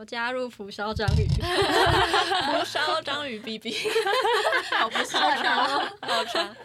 [0.00, 3.76] 我加入蒲烧章鱼， 蒲烧章鱼 B B，
[4.78, 6.56] 好不烧长哦， 好长。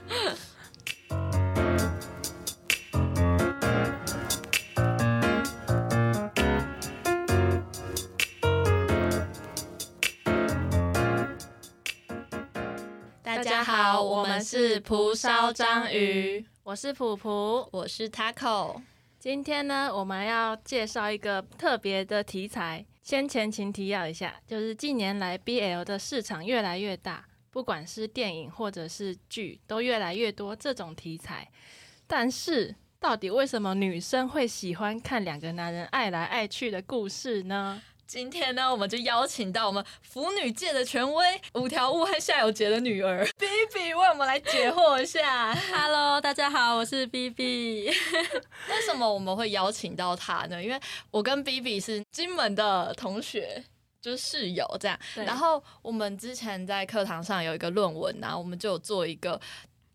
[13.22, 17.68] 大家好，我们是蒲烧章鱼，我是普普。
[17.74, 18.82] 我是 Taco。
[19.20, 22.86] 今天呢，我们要介绍一个特别的题材。
[23.06, 31.48] 先前情提要一下，就是近年来 BL 的市场越来越大，不管是电影或者是剧，都越来越多这种题材。
[32.08, 37.80] 但是，到底为什么女生会喜欢看两个男人爱来爱去的故事呢？
[38.08, 45.56] 今天呢，我们就邀请到我们腐女界的权威五条悟和夏有杰的女儿 B B 为我们来解惑一下。
[45.56, 47.90] Hello，大家好，我是 B B。
[48.70, 50.64] 为什么我们会邀请到她呢？
[50.64, 53.64] 因为我跟 B B 是金门的同学。
[54.02, 59.42] 就是室友这样，然后我们之前在课堂上有一个论文啊，我们就有做一个，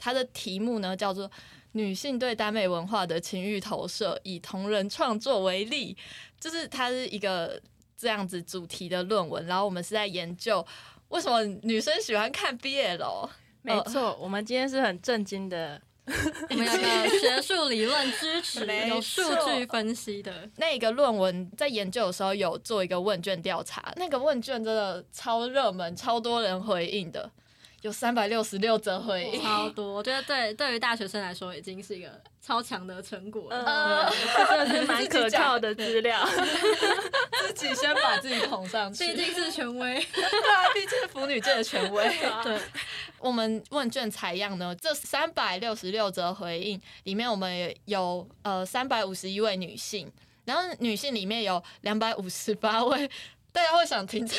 [0.00, 1.28] 它的题目呢叫做
[1.74, 5.94] 《女性对耽美文化的情欲投射，以同人创作为例》，
[6.42, 7.62] 就是它是一个
[8.00, 10.66] 这样子主题的论文，然后我们是在研究
[11.08, 13.28] 为什么女生喜欢看 BL。
[13.60, 15.78] 没错，我们今天是很震惊的。
[16.48, 20.48] 我们有个学术理论支持， 有数错据分析的。
[20.56, 27.30] 那个论文在研究的时候有做一个问卷调查，那个问卷真的超热门，超多人回应的，
[27.82, 29.42] 有三百六十六则回应。
[29.42, 32.08] 超多，我觉得对对于大学生来说已经是一个
[32.40, 33.62] 超强的成果了。
[33.64, 34.10] 呃，
[34.66, 36.26] 这是蛮可靠的资料。
[38.46, 42.08] 捧上去， 毕竟是权威， 对啊， 毕竟是腐女界的权威。
[42.42, 42.58] 对，
[43.18, 50.10] 我们问卷采样呢，这三百六十六则回应里面，我们有呃三百五十一位女性，
[50.44, 53.10] 然后女性里面有两百五十八位。
[53.52, 54.36] 大家会想听这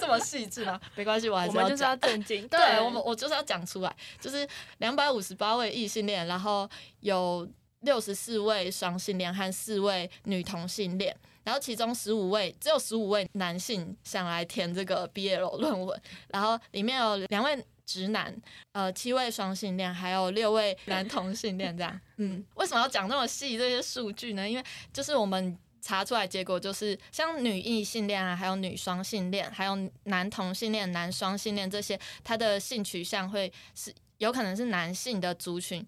[0.00, 0.80] 这么细致吗？
[0.94, 2.10] 没关系，我还是要我们就是要讲。
[2.10, 2.48] 震惊。
[2.48, 6.66] 对我们，我就是要讲出来，就是两百五十八位异性恋，然后
[7.00, 7.46] 有
[7.80, 11.14] 六十四位双性恋和四位女同性恋，
[11.50, 18.32] 然后其中十五位只有十五位男性想来填这个毕业论文，然后里面有两位直男，
[18.70, 22.00] 呃，七位双性恋，还有六位男同性恋，这样。
[22.18, 24.48] 嗯，为什么要讲那么细这些数据呢？
[24.48, 25.58] 因为就是我们。
[25.82, 29.74] 查出来结果就是，像女异性恋啊，还有女双性恋，还有
[30.04, 35.84] 男同性恋、男双性恋这些，他的性取向会是有可能是男性的族群，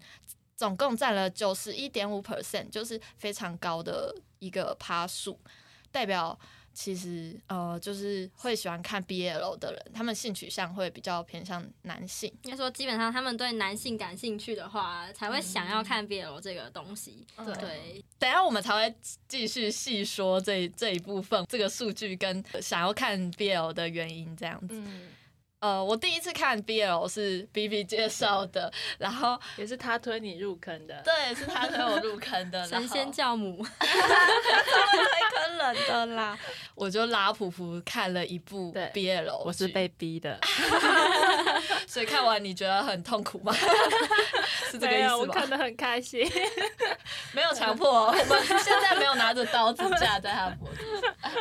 [0.55, 5.39] 总共占了九十一点五 percent，就是非常高的一个趴数，
[5.91, 6.37] 代表
[6.73, 12.33] 其实呃就是会喜欢看 BL 的人，他们性取向会比较偏向男性。
[12.43, 17.25] 应该说基本上他们对男性感兴趣的话，才会想要看 BL 这个东西。
[17.37, 18.95] 对对，等一下我们才会
[19.27, 24.73] 继续细说这这一部分这个数据跟想要看 BL 的原因这样子。
[24.75, 25.09] 嗯，
[25.63, 28.69] 呃，我第一次看 BL 是 B B 介绍的，
[28.99, 31.01] 然后也是他推你入坑的。
[31.05, 36.37] 对，是他推我入坑的， 神仙教母，推坑人的啦，
[36.75, 40.37] 我就拉普普看了一部 BL，我是被逼的，
[41.87, 43.55] 所以看完你觉得很痛苦吗？
[44.69, 45.33] 是这个没有，我意思吗？
[45.33, 46.29] 看得很开心。
[47.31, 51.31] 没有强迫、哦，我们现在没有拿着刀子架在他脖子上。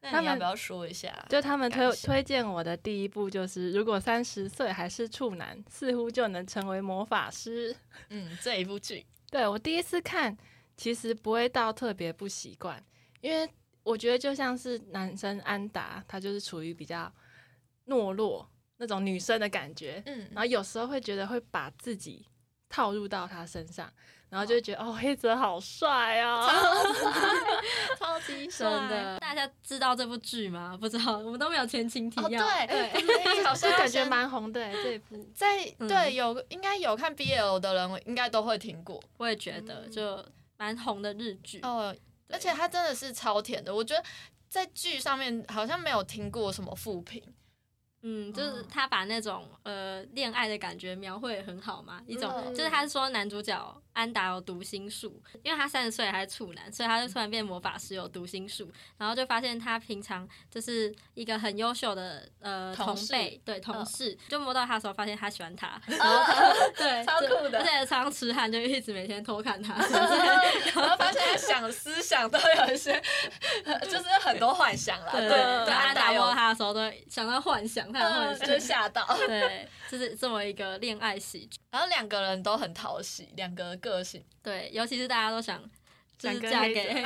[0.00, 1.26] 那他们你要不要说一下？
[1.28, 7.74] 就他们推推荐我的第一步就是，如果三十岁还是处男，似乎就能成为魔法师。
[8.10, 10.36] 嗯，这一部剧，对我第一次看，
[10.76, 12.82] 其实不会到特别不习惯，
[13.20, 13.48] 因为
[13.82, 17.12] 我觉得就像是男生安达，他就是处于比较
[17.86, 22.24] 懦弱那种女生的感觉，嗯然后有时候会觉得会把自己
[22.68, 23.92] 套入到他身上，
[24.30, 26.46] 然后就会觉得哦，黑泽好帅啊，
[27.98, 30.76] 超 级 帅的，大家知道这部剧吗？
[30.80, 32.44] 不知道，我们都没有前情提哦，要。
[32.44, 35.26] 对，对，对，好像感觉蛮红的欸这部。
[35.34, 40.24] 在嗯对有应该有看 BL 的人，应该都会听过我也觉得就
[40.56, 41.60] 蛮红的日剧。
[41.62, 41.94] 哦。
[42.30, 44.04] 而且它真的是超甜的，我觉得
[44.50, 47.22] 在剧上面好像没有听过什么负评。
[48.02, 52.54] 嗯，就是他把那种呃恋爱的感觉描绘得很好嘛，一种、嗯。
[52.54, 63.84] 就是他说男主角安达有读心术，因为他三十岁还是处男，所以他就突然变魔法师有读心术，然后就发现他平常就是一个很优秀的呃同辈对同嗯。
[63.86, 67.58] 事，就摸到他的时候发现他喜欢他，然后他对 超酷的。
[67.58, 73.02] 而且常常痴汉就一直每天偷看他， 然后发现他想思想都有一些，
[73.82, 75.10] 就是很多幻想啦。
[75.10, 79.06] 对，对对，对安达有摸他的时候都会想到幻想他的幻嗯，就吓到。
[79.26, 81.58] 对，就是这么一个恋爱喜剧。
[81.70, 84.24] 然后两个人都很讨喜，两个个性。
[84.42, 85.62] 对，尤其是大家都想
[86.18, 86.50] 嫁给黑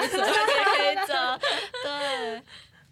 [0.09, 0.19] 泽。
[0.19, 1.41] 嫁给黑泽，
[1.85, 2.43] 对，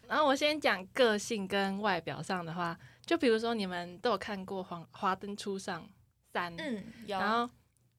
[0.06, 2.76] 然后我先讲个性跟外表上的话，
[3.06, 5.88] 就比如说你们都有看过《黄华灯初上
[6.32, 7.48] 三》，嗯，有，然后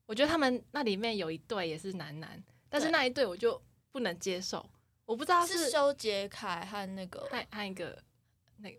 [0.06, 3.62] 我觉得他们那里面有一对也是男男，但是那一对我就
[3.92, 4.70] 不能接受，
[5.06, 7.98] 我不知道是修杰楷和那个还还有一个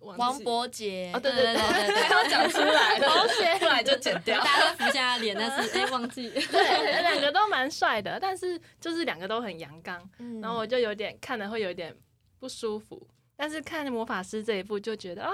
[0.00, 4.38] 王伯杰，哦，对对对对对对对刚刚讲出来了，好险后来就剪掉。
[4.42, 6.30] 大家都浮现他的脸，但是哎、忘记。
[6.30, 11.94] 对， 两个都蛮帅的，但是就是两个都很阳刚，嗯然后我就有点看了会有点
[12.38, 13.06] 不舒服。
[13.34, 15.32] 但是看魔法师这一部就觉得啊、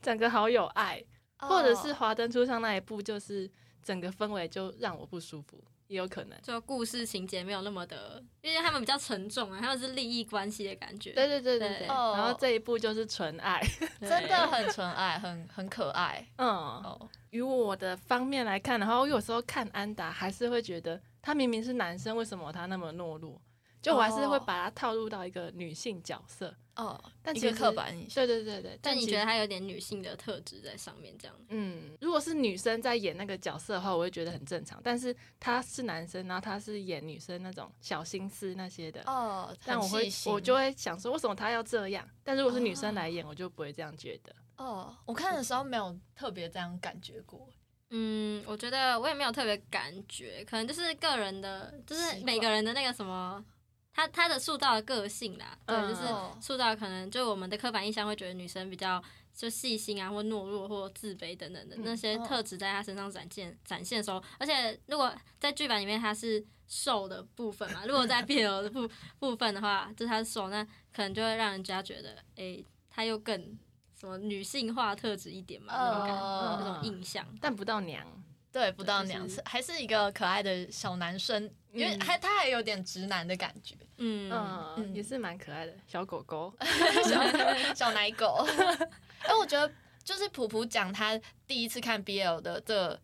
[0.00, 1.02] 整个好有爱，
[1.36, 3.50] 或者是哦华灯初上那一部，就是
[3.82, 6.40] 整个氛围就让我不舒服，也有可能。
[6.40, 11.12] 就故事情节没有那么的，因为他们比较沉重啊，他们是利益关系的感觉。
[11.12, 13.60] 对对对对对然后这一部就是纯爱。
[14.00, 17.08] 真的很纯爱，很很可爱嗯，哦。
[17.30, 23.40] 于我的方面来看的话，我有时候看安达还是会觉得他明明是男生，为什么他那么懦弱？
[23.82, 28.26] 就我还是会哦把它套入到一个女性角色，哦，但其实刻板印象。
[28.26, 34.80] 对对对对，但你觉得他有点女性的特质在上面，这样嗯，如果是女生在演那个角色的话，我会觉得很正常。
[34.84, 42.06] 但是他是男生，然后他是演女生那种小心思那些的，哦，但我会我就会想说，为什么他要这样？
[42.22, 44.34] 但如果是女生哦来演，我就不会这样觉得。
[44.56, 47.48] 哦，我看的时候没有特别这样感觉过。
[47.92, 53.44] 嗯，我觉得我也没有特别感觉，可能就是个人的，就是每个人的那个什么，
[53.92, 56.02] 他他的塑造的个性啦，对，嗯就是
[56.40, 59.02] 塑造可能就我们的刻板印象会觉得女生比较
[59.34, 62.24] 就细心啊，或懦弱或自卑等等的嗯那些哦。
[62.26, 68.88] 特质在她身上展现展现的时候，而且如果在剧版里面她是瘦的部分嘛，如果在 BL 的部
[69.18, 73.58] 部分的话，就是她是瘦，那可能就会让人家觉得，诶，她又更
[73.98, 77.26] 什么女性化特质一点嘛，那种感那种印象。
[77.40, 78.06] 但不到娘，
[78.52, 86.52] 对，不到两次还是一个可爱的小男生，因为嗯还他还有点直男的感觉，嗯，也是蛮可爱的小狗狗。
[87.04, 88.44] 小 小奶狗。
[89.22, 93.00] 哎，我觉得就是普普讲他第一次看 BL 的这个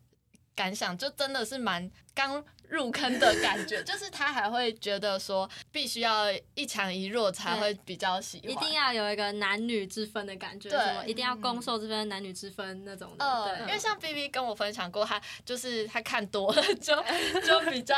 [0.57, 6.25] 感想，就真的是蛮刚入坑的感觉， 就是他还会觉得说必须要
[6.55, 13.23] 一强一弱才会比较喜欢，一定要有一个男女之分的感觉，对什么一定要攻受之分、男女之分那种的。
[13.23, 16.95] 呃，因，为像 B B 跟我分享过，他就是他看多了 就
[17.45, 17.95] 就比较，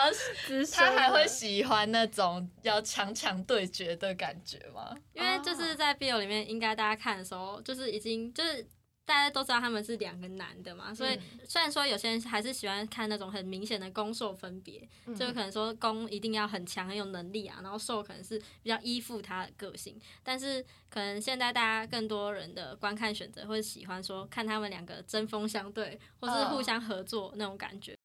[0.73, 4.93] 他还会喜欢那种要强强对决的感觉吗？
[5.13, 8.67] 因为就是在 BL 里面，应该大家看的时候，就是已经就是。
[9.09, 27.95] 大家都知道他们是两个男的嘛，所以嗯虽然说有些人还是喜欢看那种很明显的攻受分别，嗯就可能说攻一定要很强很有能力啊，然后受可能是比较依附他的个性，但是可能现在大家更多人的观看选择会喜欢说看他们两个针锋相对，或是互相合作那种感觉。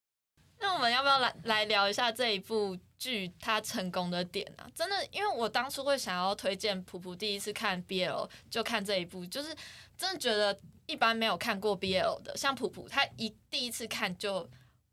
[0.60, 4.66] 那我们要不要来来聊一下这一部剧它成功的点啊？
[4.74, 9.54] 真的，因为我当初会想要推荐普普第一次看 BL 就看这一部，就是
[9.98, 14.48] 真的觉得一般没有看过 BL 的，像普普他一第一次看就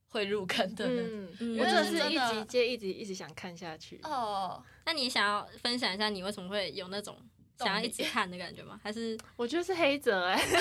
[0.08, 0.86] 会入坑的。
[0.88, 4.00] 嗯，嗯我真的是一集接一集，一直想看下去。
[4.04, 7.18] 哦，那你想要分享一下你为什么会有那种
[7.60, 8.80] 想要一直看的感觉吗？
[8.84, 10.56] 还是 我觉得是黑泽哎、 是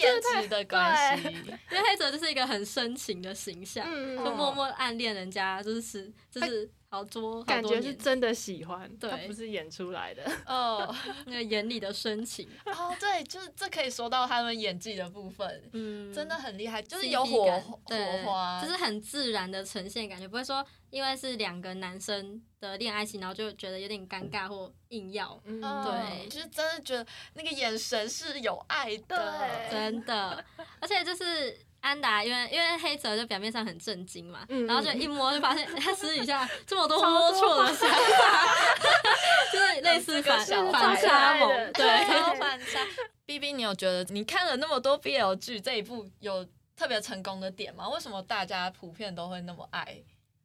[0.00, 1.28] 颜值的关系。
[1.70, 10.22] 因为黑泽就是一个很深情的形象，嗯就默默暗恋人家，就是就是好多感觉是真的喜欢，对他不是演出来的。
[10.44, 10.94] 哦
[11.24, 17.96] 那个眼里的深情， 哦，对，就是这可以说到他们演技的部分，嗯，真的很厉害，就是有火火
[18.26, 30.44] 花，就是很自然的呈现感觉，不会说因为是两个男生的恋爱戏，然后就觉得有点尴尬或硬要，嗯嗯对就是真的觉得那个眼神是有爱的，真的，
[30.78, 31.58] 而且就是。
[31.82, 38.56] 安达因为因为黑泽就表面上很震惊嘛，嗯然后就一摸就发现他私底下这么多超龌龊的想法，
[39.52, 40.38] 就是类似反
[40.72, 42.80] 反可差萌对，超反 差。
[43.26, 46.46] B B，你有觉得你看了那么多 BL 剧，这一部有
[46.76, 47.88] 特别成功的点吗？
[47.88, 50.02] 为什么大家普遍都会那么爱？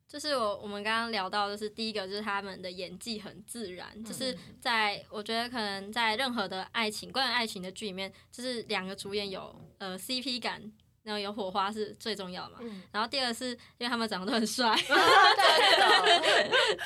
[0.08, 10.72] 就是我我们刚刚聊到，就是第一个就是他们的演技很自然，就是在我觉得可能在任何的爱情关于爱情的剧里面，就是两个主演有呃 CP 感，
[11.08, 12.58] 然后有火花是最重要的嘛。
[12.62, 15.04] 嗯然后第二个是因为他们长得都很帅，真的，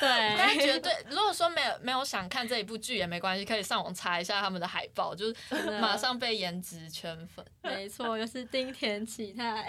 [0.00, 5.34] 但对，绝对，如果说没有没有想看这一部剧也没关系，可以上网查一下他们的海报，就是
[5.80, 7.44] 马上被颜值圈粉。
[7.62, 9.66] 没错，又是丁田启泰，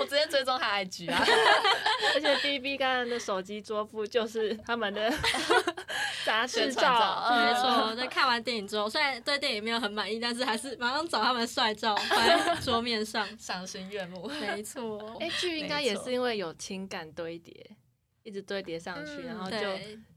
[0.00, 1.18] 我直接追踪他 IG 啊，
[2.14, 5.12] 而且 B B 刚刚的手机桌布就是他们的
[6.24, 7.94] 杂志照照，没嗯错。
[7.96, 13.26] 在看完电影之后，虽然对电影没有很满意，但是还是马上找他们帅照放在桌面上。
[13.52, 14.26] 赏心悦目。
[14.40, 17.76] 没错， 哎，剧应该也是因为有情感堆叠，
[18.22, 19.56] 一直堆叠上去，嗯然后就，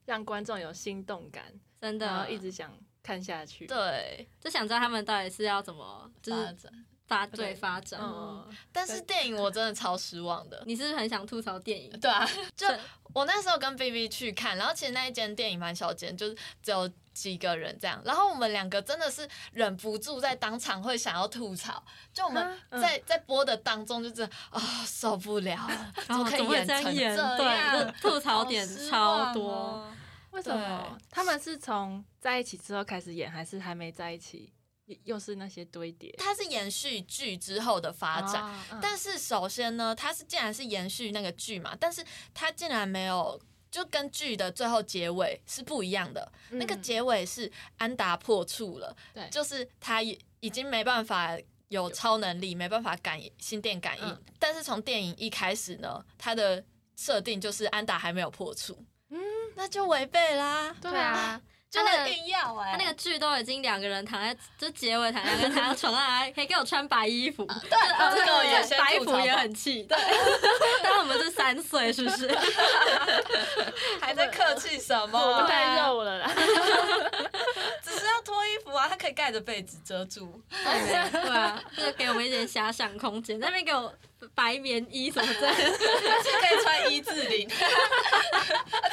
[0.05, 1.45] 让观众有心动感，
[1.81, 3.65] 真然后的一直想看下去。
[3.65, 6.85] 对，就想知道他们到底是要怎么就是发展。
[7.05, 7.99] 发对对发展。
[8.01, 10.63] 嗯，但是电影我真的超失望的。
[10.65, 11.89] 你是不是很想吐槽电影？
[11.99, 12.25] 对啊，
[12.55, 12.65] 就
[13.13, 18.01] 我那时候跟 B B 去看，然后其实那一间电影蛮小间，就是只有几个人这样。
[18.03, 29.51] 然后我们两个真的是忍不住在当场会想要吐槽，就我们在、在播的当中就是啊、受不了了， 怎么可以演成这样吐槽点超多。
[29.51, 29.93] 哦
[30.31, 34.51] 为什么他们是从在一起之后开始演，还是还没在一起？
[34.85, 38.43] 又又是那些堆叠它是延续剧之后的发展。
[38.81, 42.03] 但是首先呢，它是竟然是延续那个剧嘛，但是
[42.33, 43.39] 它竟然没有。
[43.73, 46.81] 就跟剧的最后结尾是不一样的，那个嗯。
[46.83, 49.27] 结尾是安达破处了，对。
[49.31, 51.35] 就是他也已经没办法
[51.69, 54.05] 有超能力，没办法感心电感应。
[54.05, 54.23] 嗯。
[54.37, 56.63] 但是从电影一开始呢，他的
[56.95, 58.77] 设定就是安达还没有破处，
[59.09, 59.19] 嗯，
[59.55, 61.41] 那就违背啦，对啊，
[61.73, 67.79] 就他那个硬要哎、他那个剧都已经两个人躺在，就结尾躺两个人躺在床上，还 可以给我穿白衣服，对，
[68.15, 69.97] 这个我也先白服也很气，对。
[70.83, 72.27] 但我们是三岁，是不是？
[73.99, 75.47] 还在客气什我么们？
[75.47, 76.31] 太肉了啦。
[77.81, 80.39] 只是要脱衣服啊，他可以盖着被子遮住。
[80.51, 80.93] 对
[81.27, 83.39] 啊，就是给我们一点遐想空间。
[83.39, 83.91] 那边给我
[84.29, 85.77] 白棉衣什么之类的，是
[86.39, 87.55] 可以穿一字领，只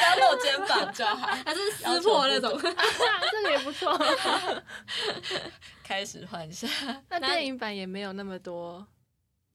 [0.02, 1.26] 要露肩膀就好。
[1.44, 2.58] 还是撕破那种。
[2.60, 3.98] 这个也不错。
[5.82, 6.70] 开始幻想
[7.08, 8.86] 那电影版也没有那么多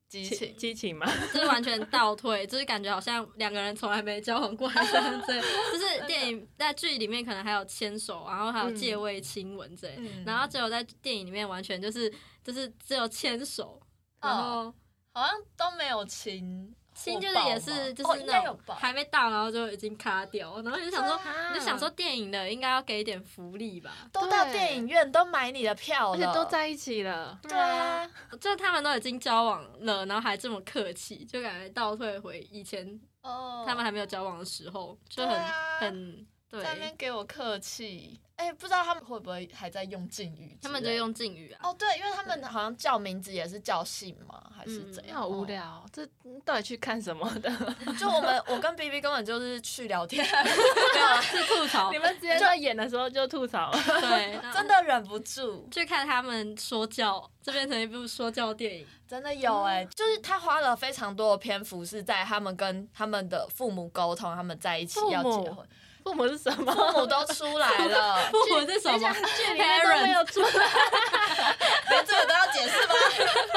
[0.10, 1.10] 激激情，激情嘛？
[1.34, 5.42] 就是完全倒退，就是感觉好像两个人从来没交往过这样子。
[5.72, 12.12] 就是电影在剧里面可能还有牵手，然后还有借位亲吻之类，嗯然后只有在电影里面完全就是
[12.44, 13.82] 就是只有牵手，
[14.22, 14.74] 然后
[15.16, 21.18] 好像都没有亲，亲就是也是就哦是那种还没到，然后就已经卡掉，然后就想说。
[21.54, 27.40] 就想说电影的应该要给一点福利吧，都到电影院都买你的票了，而且都在一起了。
[27.44, 28.06] 对啊，
[28.42, 33.64] 就他们都已经交往了，然后还这么客气，就感觉倒退回以前哦。
[33.66, 35.42] 他们还没有交往的时候，就很、
[35.80, 40.58] 很对在那边给我客气，哎，不知道他们会不会还在用敬语？
[40.62, 40.92] 他们就。
[40.96, 41.70] 用敬语啊。
[41.70, 45.20] 哦，对，因为他们好像叫名字也是叫姓嘛，还是怎样？
[45.20, 46.08] 好无聊哦，这
[46.46, 47.50] 到底去看什么的？
[48.00, 53.78] 就我们，我跟 B B 根本就是去聊天，没有啦， 是吐槽你，们直接在演的时候就吐槽了。
[54.02, 58.88] 对，真的忍不住，去看他们说教，这变成一部说教电影。
[59.08, 65.68] 真的有哎、就是他花了非常多的篇幅是在他们跟他们的父母沟通，他们在一起要结婚，
[66.06, 66.72] 父母是什么？
[66.72, 69.12] 父母都出来了， 父母是什么？
[69.36, 70.48] 剧里面都没有出来。
[71.90, 72.94] 连这个都要解释吗？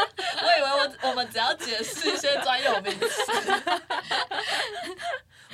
[0.42, 0.70] 我以为
[1.02, 3.22] 我我们只要解释一些专有名词。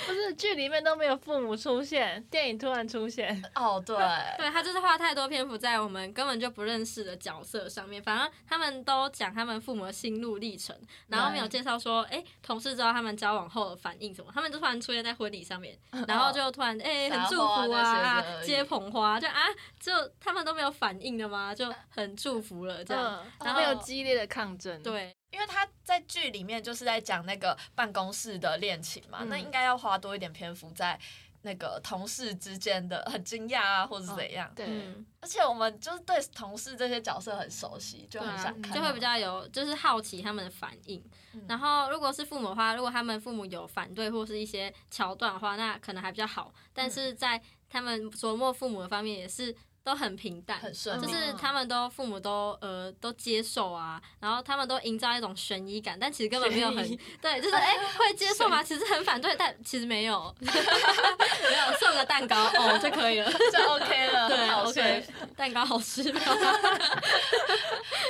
[0.07, 3.97] 不是剧里面都没有父母出现，电影突然出现，哦，对，
[4.39, 10.77] 对他就是花太多篇幅在我们根本就不认识的角色上面，反而他们都讲他们父母的心路历程，
[11.09, 19.41] 然后没有介绍说，哎、同事知道他们交往后的反应什么，他们就突然出现在婚礼上面， 然后就突然哎、很祝福啊接捧花，就啊，
[19.81, 21.55] 就他们都没有反应的吗？
[21.55, 30.99] 就很祝福了这样，嗯，然后没有激烈的抗争。，对，因为他在剧里面就是在讲那个办公室的恋情嘛，嗯那应该要花多一点篇幅在
[31.43, 34.51] 那个同事之间的很惊讶啊，或者是怎样。
[34.57, 40.99] 对，嗯，而且我们就是对同事这些角色很熟悉，就很想看，就会比较有就是好奇他们的反应。
[41.35, 46.55] 嗯然后如果是父母的话，如果他们父母有反对或是一些桥段的话，那可能还比较好。
[46.73, 56.77] 但是在他们琢磨父母的方面，也是都很平淡，很顺就是他们都父母都呃都接受啊，然后他们都营造一种悬疑感，但其实根本没有很
[57.21, 58.63] 对，就是哎、会接受吗？
[58.65, 63.31] 其实很反对，但其实没有， 没有送个蛋糕哦就可以了。
[63.31, 66.21] 就 OK 了， 对好，OK，蛋糕好吃吗？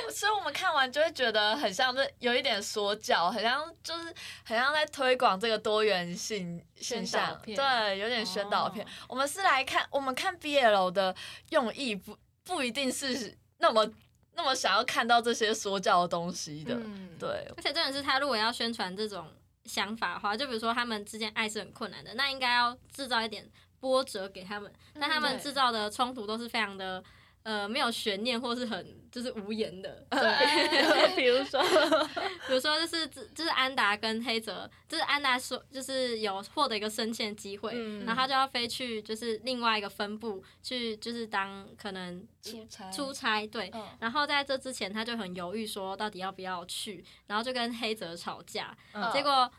[0.09, 4.13] 所以我们看完就会觉得很像是有一点说教，很像就是
[4.45, 8.85] 很像在推广这个多元性现象，宣导片对，有点宣导片。
[8.85, 11.13] 哦我们是来看，我们看 BL 的
[11.49, 13.89] 用意不不一定是那么
[14.33, 19.27] 那么想要看到这些说教的东西的，嗯，对，而且真的是他如果要宣传这种
[19.65, 27.03] 想法的话，就比如说他们之间爱是很困难的，那应该要制造一点波折给他们，但他们制造的冲突都是非常的。
[27.45, 31.61] 呃，没有悬念或是很就是无言的， 对，比如说，
[32.47, 43.85] 比如说就是就是安达跟黑泽，就是安达说就是有获得一个升迁机会，嗯然后他就要飞去就是另外一个分部去就是当可能出差出差，对，嗯。
[43.99, 49.49] 然后在这之前他就很犹豫说到底要不要去，然后就跟黑泽吵架，嗯结果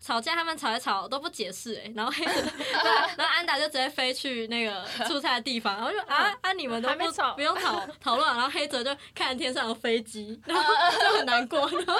[0.00, 2.32] 吵架，他们吵一吵都不解释哎、然后黑泽，
[3.16, 11.94] 然后安达就直接飞去那个出差的地方，然后就 啊啊你们都不吵不用讨讨论，然后黑泽就看着天上的飞机， 然后就很难过，然后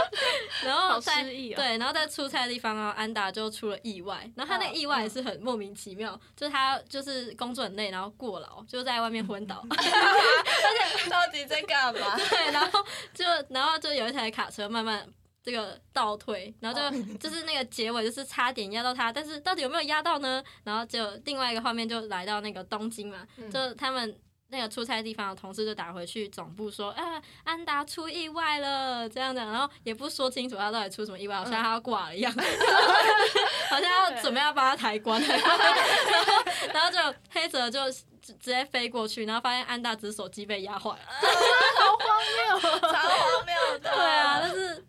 [0.65, 1.57] 然后好在失意哦。
[1.57, 12.17] 对，然后在出差的地方啊，安达就出了意外，然后他那个意外也是很莫名其妙，就是他就是工作很累，然后过劳，就在外面昏倒，而且到底在干嘛？
[12.17, 12.85] 对，然后
[13.15, 15.07] 就然后就有一台卡车慢慢
[15.47, 20.43] 这个倒退，然后就 就是那个结尾就是差点压到他，但是到底有没有压到呢？
[20.65, 24.19] 然后就另外一个画面就来到那个东京嘛，就他们。
[24.49, 32.33] 那个出差地方的同事就打回去总部说，啊，安达出意外了，这样的，然后也不说清楚他到底出什么意外，好像他要挂了一样，
[33.69, 35.59] 好像要准备要帮他抬棺， 然后
[36.73, 43.91] 然后就黑泽就直直接飞过去，然后发现安达只是手机被压坏了，超荒谬的。
[43.91, 44.86] 对啊，但是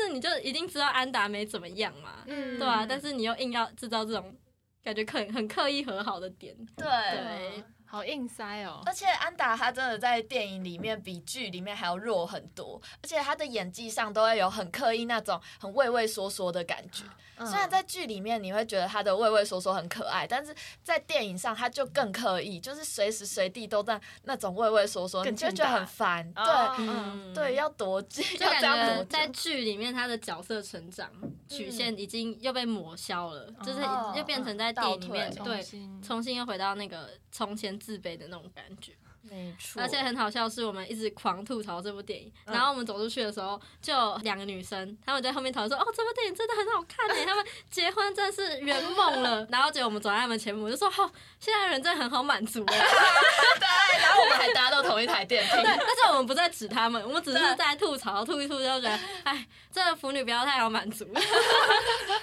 [0.00, 2.58] 就是你就已经知道安达没怎么样嘛，嗯。
[2.58, 4.34] 对啊，但是你又硬要制造这种
[4.82, 6.86] 感觉刻很刻意和好的点，对。
[6.86, 8.80] 对，好硬塞哦。
[8.86, 17.02] 而且安达他真的在电影里面比剧里面还要弱很多，而且他的演技上都会有很刻意那种很畏畏缩缩的感觉。
[17.04, 26.30] 嗯虽然在剧里面你会觉得他的畏畏缩缩很可爱，但是在电影上他就更刻意，就是随时随地都在那种畏畏缩缩，更你就觉得很烦。
[26.36, 26.44] 哦
[26.76, 29.26] 对嗯对，要多近，就要这样感多觉在？
[29.28, 31.10] 剧里面他的角色成长
[31.48, 38.92] 曲线已经又被抹消了，就是哦又变成在电影里面倒退对重新又回到那个从前自卑的那种感觉。
[39.22, 49.46] 没错，而且很好笑，是我们一直狂吐槽这部电影，嗯然后我们走出去的时候，就两个女生，她们在后面讨论说：“哦，这部电影真的很好看诶， 他们结婚真的是圆梦了。
[49.52, 52.66] ”然后结果我们走在他们前面，我就说：“哦，现在人真的很好满足诶。
[52.78, 55.50] 对，然后我们还搭到同一台电梯。
[55.50, 61.04] 对，但是我们不在指他们，我们只是在吐槽，吐一吐就觉得，哎，这个腐女不要太好满足。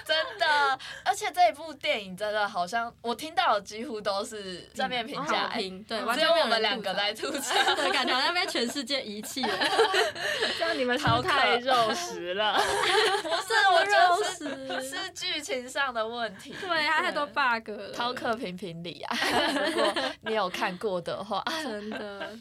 [0.04, 7.54] 真的，而且这一部电影真的好像我听到的几乎都是正面评价、对，只有我们两个在吐槽。
[7.76, 9.48] 对，感觉好像被全世界遗弃了。
[10.58, 12.54] 这样你们是不逃课是太肉食了？
[13.22, 16.54] 不是，我肉食是剧情上的问题。
[16.60, 17.94] 对，他太多 bug 了。
[17.94, 19.16] 饕客评评理啊，
[19.66, 21.42] 如果你有看过的话。
[21.62, 22.36] 真的，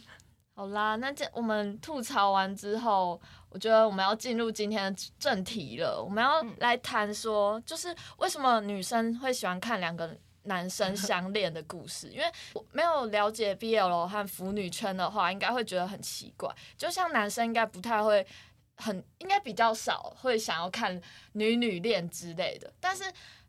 [0.55, 6.01] 好啦，那这我们吐槽完之后，我觉得我们要进入今天的正题了。
[6.03, 10.15] 我们要来谈说，就是为什么女生会喜欢看两个
[10.47, 12.09] 男生 相恋的故事？
[12.09, 16.49] 因为我没有了解 BL 和腐女圈的话，应该会觉得很奇怪。
[16.77, 18.25] 就像男生应该不太会
[18.77, 20.99] 很，应该比较少会想要看
[21.33, 22.73] 女女恋之类的。
[22.79, 23.03] 但是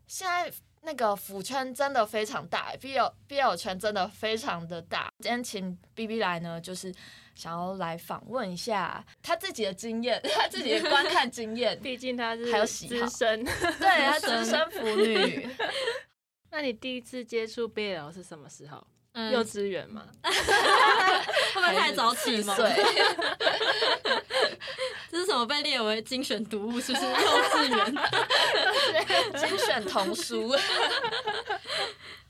[0.07, 5.11] 现在那个腐圈真的非常大，BL BL 圈真的非常的大。
[5.19, 6.93] 今天请 B B 来呢，就是
[7.35, 11.77] 想要来访问一下他自己的经验， 他自己的观看经验。
[11.83, 13.43] 毕竟他是还有喜好资深。
[13.43, 15.49] 对，他资深腐女，
[16.51, 18.85] 那你第一次接触 BL 是什么时候？
[19.13, 20.05] 嗯，幼稚园吗？
[20.21, 22.55] 会不会太早启蒙？
[22.55, 22.69] 对，
[25.09, 26.79] 这是什么被列为精选读物？
[26.79, 27.95] 是不是幼稚园？
[29.47, 30.55] 精选童书。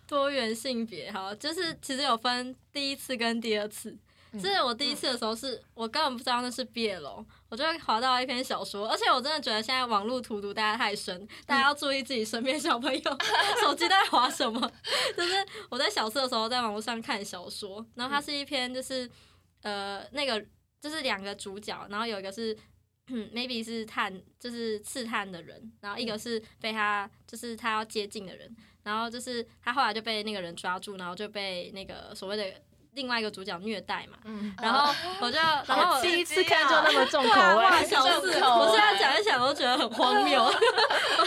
[0.08, 3.96] 多元性别，好，就是其实有分第一次跟第二次。
[4.32, 13.18] 嗯就是我第一次的时候是，我根本不知道那是 BL，我就滑到一篇小说，而且我真的觉得现在网络荼毒大家太深，大家要注意自己身边小朋友
[13.62, 14.72] 手机在滑什么。
[15.16, 15.34] 就是
[15.70, 19.10] 我在小四的时候在网络上看小说，然后它是一篇就是
[19.64, 20.46] 呃那个
[20.80, 22.58] 就是两个主角，然后有一个是。
[23.12, 32.54] 嗯，maybe 是探，就是刺探的人，然后一个是被他，就是他要接近的人，然后就是他后来就被那个人抓住，然后就被那个所谓的
[32.94, 40.52] 另外一个主角虐待嘛，嗯，然后我就，然后第一次看就那么重口味，小四，重口味我现在讲一想都觉得很荒谬。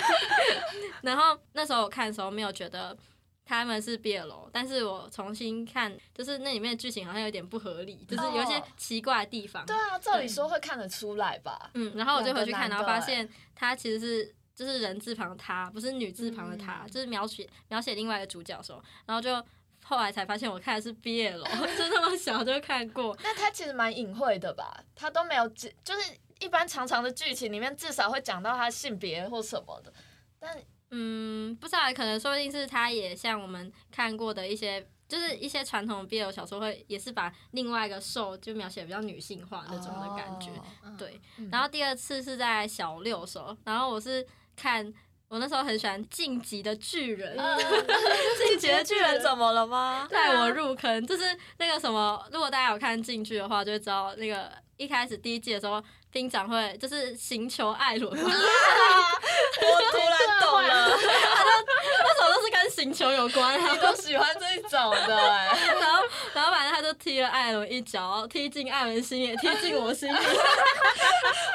[1.03, 2.97] 然后那时候我看的时候没有觉得
[3.45, 9.65] 他们是 BL，但是我重新看，就是那里面的剧情好像有点不合理，就是有一些哦奇怪的地方。
[9.67, 11.71] 对啊，照理说会看得出来吧？
[11.75, 16.91] 嗯，然后我就回去看，然后发现他其实是就是人字旁的他，不是女字旁的他，嗯。
[16.91, 19.45] 就是描写描写另外一个主角的时候，然后就
[19.85, 21.43] 后来才发现我看的是 BL，
[21.77, 23.17] 就那么小就看过。
[23.23, 24.83] 那他其实蛮隐晦的吧？
[24.95, 29.93] 他都没有讲，就是一般长长的剧情里面至少会讲到他性别或什么的，
[30.39, 30.57] 但
[30.91, 40.51] 嗯，不知道，可能说不定是他也像我们看过的一些，就是一些传统的 BL 小说会也是把另外一个受就描写比较女性化那种的感觉。
[40.83, 44.93] 哦对，嗯然后第二次是在小六的时候，然后我是看
[45.33, 47.35] 我那时候很喜欢《晋级的巨人》，
[48.37, 50.07] 晋级的巨人怎么了吗？
[50.11, 51.25] 带我入坑，就是
[51.57, 66.03] 那个什么，如果大家有看进去的话，就会知道那个一开始第一季的时候，兵长会就是寻求艾伦嘛， 我突然懂了，他那时候都是跟寻求有关，然后你都喜欢这一种的哎、然后
[66.35, 70.19] 然后反正他就踢了艾伦一脚，踢进艾伦心也踢进我心里，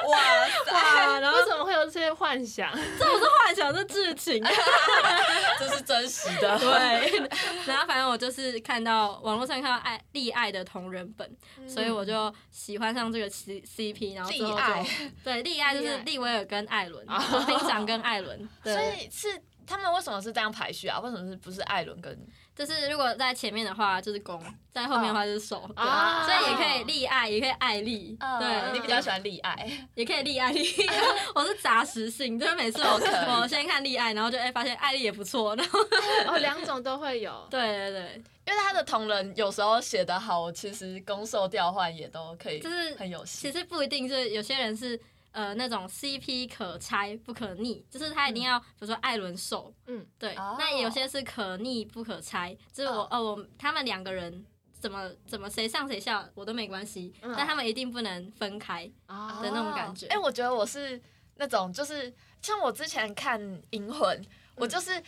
[0.08, 0.20] 哇
[0.66, 1.20] 塞，哇！
[1.20, 2.72] 然后为什么会有这些幻想？
[2.98, 4.44] 这不是幻想，是剧情。
[5.60, 6.58] 这是真实的。
[6.58, 7.30] 对，
[7.66, 11.30] 然后反正我就是看到网络上看到爱立爱的同人本，
[11.68, 14.90] 所以我就喜欢上这个 C CP，然后之后立爱就
[15.24, 21.00] 对利爱就是利威尔跟艾伦，哦就兵长跟艾伦，所，以是他们为什么是这样排序啊？
[21.00, 22.18] 为什么是不是艾伦跟？
[22.58, 24.42] 就是如果在前面的话就是攻，
[24.74, 30.66] 在后面的话就是守，对，啊所以也可以立爱，也可以爱丽，对，你比较喜欢立爱， 也可以立爱丽，
[31.36, 35.80] 我是杂食性，就是每次我我先看立爱，然后就哎发现爱立也不错，然后
[36.28, 37.48] 哦，两种都会有。
[37.52, 43.52] 对 对对，因为他的同人有时候写得好，其实攻受调换也都可以，就是很有戏。
[43.52, 45.00] 其实不一定是有些人是
[45.32, 54.46] 呃那种 CP 可拆不可逆，就是他一定要、比如说艾伦受，嗯，对，哦那有些是可逆不可拆，就是我哦哦我他们两个人。
[54.80, 58.88] 怎么怎么谁上谁下我都没关系，嗯但他们一定不能分开。
[59.08, 61.02] 啊的那种感觉哎、我觉得我是
[61.38, 62.14] 那种，就是
[62.44, 64.16] 像我之前看《银魂》，
[64.56, 65.02] 我就是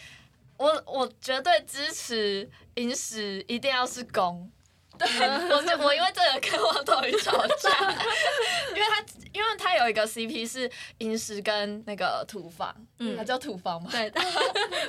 [0.57, 4.51] 我我绝对支持银石一定要是攻。
[4.99, 5.07] 对，
[5.55, 7.69] 我就我因为这个跟王斗宇吵架，
[8.75, 13.15] 因为他因为他有一个 CP 是银石跟那个土方，嗯。
[13.17, 14.11] 他叫土方嘛，对。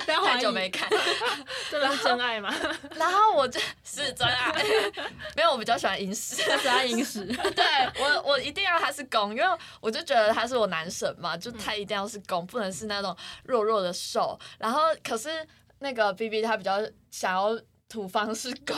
[0.05, 0.89] 太久没看，
[1.69, 2.53] 这个是真爱吗？
[2.95, 4.51] 然后我就是真爱，
[5.35, 7.65] 没有我比较喜欢银石，喜欢银石，对
[7.99, 14.37] 我，我一定要他是攻，因为我就觉得他是我男神嘛，就他一定要是攻，不能是那种弱弱的受。
[14.57, 15.45] 然后可是
[15.79, 17.57] 那个 B B 他比较想要
[17.91, 18.77] 土方是攻，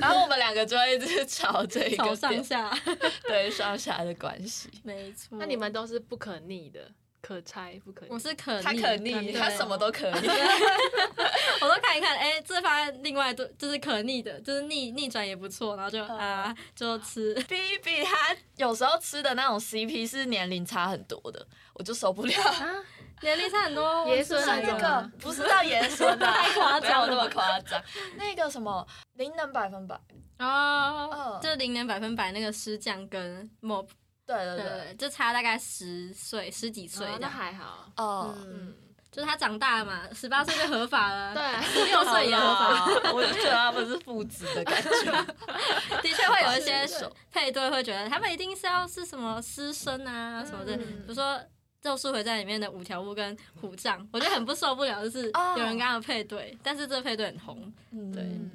[0.00, 2.78] 然后我们两个就会一直吵这一个点，上下，
[3.22, 4.68] 对上下的关系。
[4.82, 5.38] 没错。
[5.38, 6.90] 那你们都是不可逆的，
[7.22, 8.12] 可拆不可逆。
[8.12, 10.26] 我是可逆，他可逆，对他什么都可逆。
[11.60, 17.34] 我都看一看，哎、这发现另外对就是可逆的，就是逆逆转也不错，然后就啊、就吃。
[17.48, 22.42] B B 他有时候吃的那种 CP 是年龄差很多的，我就受不了。
[22.42, 22.74] 啊，
[23.22, 27.82] 年龄差很多， 爷孙我那个不是到爷孙的，太夸张那么夸张。
[28.16, 29.98] 那个什么灵能百分百，
[30.38, 33.82] 哦嗯，就是零能百分百那个师匠跟莫，
[34.26, 34.64] 对对对。
[34.64, 37.86] 对，就差大概十岁十几岁哦那，还好。
[37.96, 38.34] 哦，
[39.10, 44.90] 就是他长大了嘛，十八岁就合法了，对，啊十六岁也合法，我就觉得他们是父子的感觉。
[46.02, 46.86] 的确会有一些
[47.32, 51.02] 配对会觉得他们一定是要是什么师生啊什么的，嗯。
[51.02, 51.24] 比如说。
[51.80, 58.50] 《咒术回战》里面的五条悟跟虎杖，我就很不受不了，就是哦有人跟他们配对，但是这配对很红，嗯对嗯，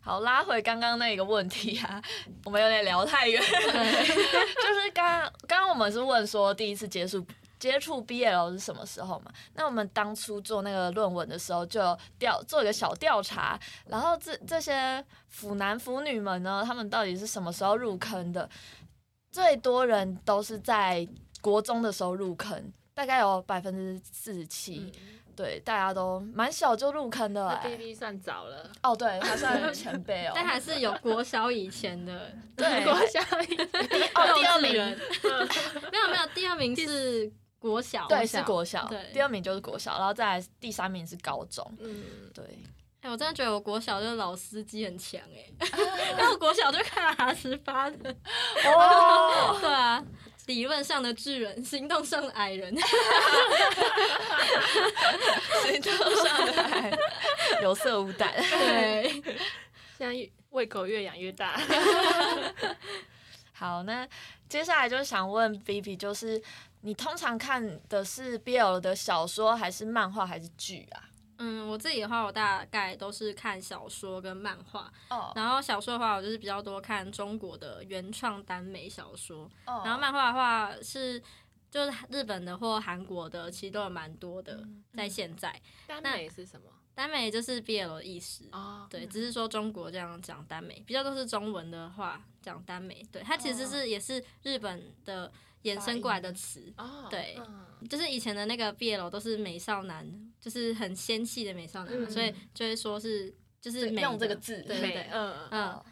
[0.00, 2.02] 好，拉回刚刚那个问题啊，
[2.44, 3.40] 我们有点聊太远。
[3.40, 4.04] 对，
[4.54, 7.24] 就是刚刚刚刚我们是问说第一次接触
[7.58, 9.30] 接触 BL 是什么时候嘛？
[9.54, 18.48] 那我们当初做那个论文的时候，就有调做一个小调查，然后这这些腐男腐女们呢，他们到底是什么时候入坑的？
[19.30, 21.06] 最多人都是在
[21.40, 24.92] 国中的时候入坑，大概有百分之四十七。
[25.36, 28.70] 对，大家都蛮小就入坑的那哎、B B 算早了。
[28.82, 30.32] 哦，对，他算前辈哦。
[30.36, 32.84] 但还是有国小以前的，对。
[32.84, 33.56] 国小以
[34.14, 34.72] 哦，第二名。
[35.90, 39.10] 没有没有，第二名是国小，对是国小，对。
[39.14, 41.64] 第二名就是国小，然后再来第三名是高中。
[41.78, 42.44] 嗯，对，
[43.00, 45.66] 哎、我真的觉得我国小就是老司机很强哎、
[46.12, 48.10] 因为我国小就看哈十八的，
[48.66, 50.04] 哦，对啊，
[50.50, 52.76] 理论上的巨人，行动上的矮人，
[55.62, 55.92] 行动
[56.24, 56.98] 上的矮人
[57.62, 58.34] 有色无胆。
[58.34, 59.22] 对，
[59.96, 61.56] 现在胃口越养越大。
[63.52, 64.04] 好，那
[64.48, 66.42] 接下来就想问 B B，就是
[66.80, 71.09] 你通常看的是 BL 的小说，还是漫画，还是剧啊？
[71.40, 81.20] 嗯，我自己的话，我大概都是看小说跟漫画，哦然后小说的话，我就是比较多看中国的原创耽美小说，哦然后漫画的话是。
[81.70, 84.60] 就是日本的或韩国的，其实都有蛮多的，
[84.92, 85.54] 在现在
[85.86, 86.66] 耽美是什么？
[86.96, 95.30] 耽美就是 BL 的意思，哦，对，只是说中国这样讲耽美，比较都是中文的话讲耽美，对，它其实是也是日本的
[95.62, 97.36] 衍生过来的词，哦，对。
[97.38, 97.66] 嗯。
[97.88, 100.06] 就是以前的那个 BL 都是美少男，
[100.38, 102.10] 就是很仙气的美少男，嗯。
[102.10, 105.48] 所以就会说是就是用这个字对对对，嗯嗯。
[105.50, 105.82] 嗯。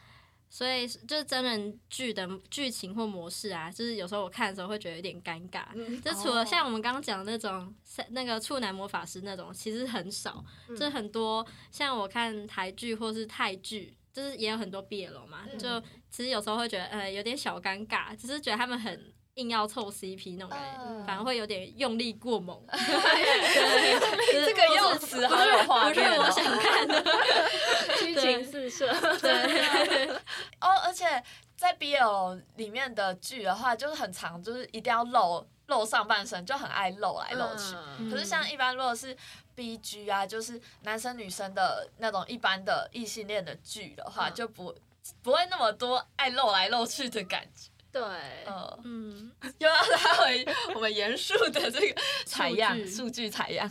[0.51, 5.67] 所以就是真人剧的剧情或模式啊，就是有时候我看的时候会觉得有点尴尬。
[5.75, 6.01] 嗯。
[6.03, 7.75] 就除了像我们刚刚讲的那种
[8.11, 10.77] 那个处男魔法师那种，其实很少，嗯。
[10.77, 15.59] 就是很多像我看台剧或是泰剧，就是也有很多 BL 嘛，嗯。
[15.59, 21.05] 就其实有时候会觉得呃有点小尴尬，只是觉得他们很硬要凑 CP 那种感觉，嗯。
[21.07, 22.61] 反而会有点用力过猛。
[22.71, 27.05] 这这个用词好有画不是我想看的，
[27.99, 28.87] 激情四射，
[29.19, 30.09] 对，
[30.61, 31.23] 哦，而且
[31.57, 37.75] 在 BL 里面的剧的话，就是很长，就是一定要露露上半身，就很爱露来露去。
[37.99, 38.11] 嗯。
[38.11, 39.17] 可是像一般如果是
[39.55, 44.35] B G 啊，就是男生女生的那种一般的异性恋的剧的话，嗯。
[44.35, 44.75] 就不
[45.23, 47.71] 不会那么多爱露来露去的感觉。
[47.99, 53.29] 对，呃，嗯，又要拉回我们严肃的这个采样 数据。
[53.29, 53.69] 采样，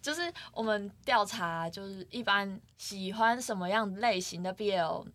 [0.00, 5.06] 就是我们调查，就是一般喜欢什么样类型的 BL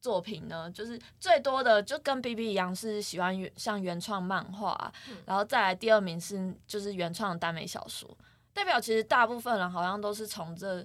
[0.00, 0.70] 作品呢？
[0.70, 4.92] 就是最多的就跟 B B 一样，是喜欢原像原创漫画
[5.24, 8.16] 然后再来第二名是就是原创耽美小说，
[8.52, 10.84] 代表其实大部分人好像都是从这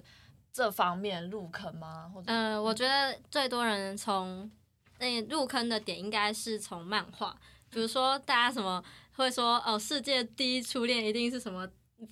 [0.52, 2.10] 这方面入坑吗？
[2.14, 4.50] 或者呃，我觉得最多人从
[4.98, 7.36] 那入坑的点应该是从漫画，
[7.70, 8.82] 比如说大家什么
[9.16, 11.68] 会说哦，世界第一初恋一定是什么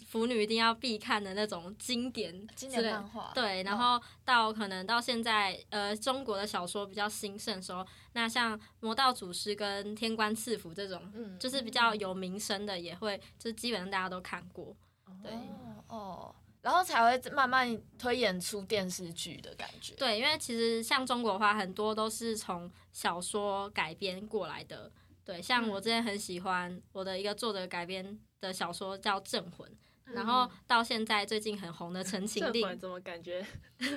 [0.08, 14.74] 腐女一定要必看的那种经典经典漫画对，然后到可能到现在，呃，中国的小说比较兴盛的时候，那像《魔道祖师》跟《天官赐福》这种，嗯就是比较有名声的，也会就是基本上大家都看过。
[15.22, 19.94] 对哦哦，然后才会慢慢推演出电视剧的感觉。
[19.96, 24.90] 对，因为其实像中国话，很多都是从小说改编过来的。
[25.24, 29.68] 对，像我之前很喜欢我的一个作者改编的小说叫《镇魂》，
[30.12, 33.44] 然后到现在最近很红的《陈情令怎么感觉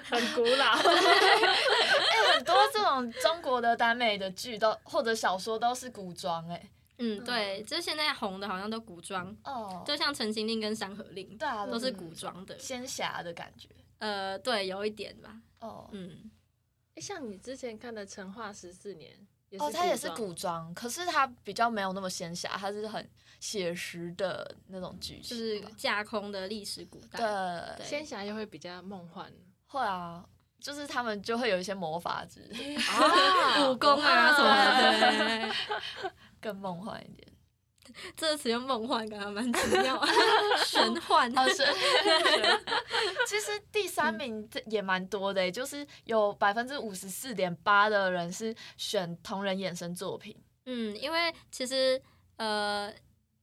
[0.03, 0.73] 很古老？
[0.77, 12.57] 哎、很多这种中国的耽美的剧都或者小说都是古装哎、嗯，对，就是现在红的好像都古装，哦，就像《陈情令》跟《山河令》对啊，都是古装的。
[12.59, 13.67] 仙侠的感觉
[13.99, 15.37] 呃，对，有一点吧。
[15.59, 15.89] 哦。
[15.91, 16.29] 嗯，
[16.95, 19.11] 诶像你之前看的《成化十四年》
[19.49, 25.29] 也是哦，它也是古装，可是它比较没有那么仙侠，它是很写实的那种剧情。
[25.29, 27.19] 就是架空的历史古代。
[27.19, 29.31] 对，对仙侠又会比较梦幻。
[29.67, 30.25] 会啊，
[30.61, 35.51] 就是他们就会有一些魔法之类，啊 武功啊什么的，
[36.01, 36.11] 对，
[36.45, 37.27] 更梦幻一点。
[38.15, 39.99] 这个词用梦幻，感觉蛮奇妙，
[40.65, 41.31] 玄幻。
[41.37, 41.63] 哦，是。
[43.27, 50.35] 其实第三名这也蛮多的欸，就是有百分之五十四点八的人是选同人衍生作品。
[50.65, 52.01] 嗯，因为其实
[52.37, 52.91] 呃，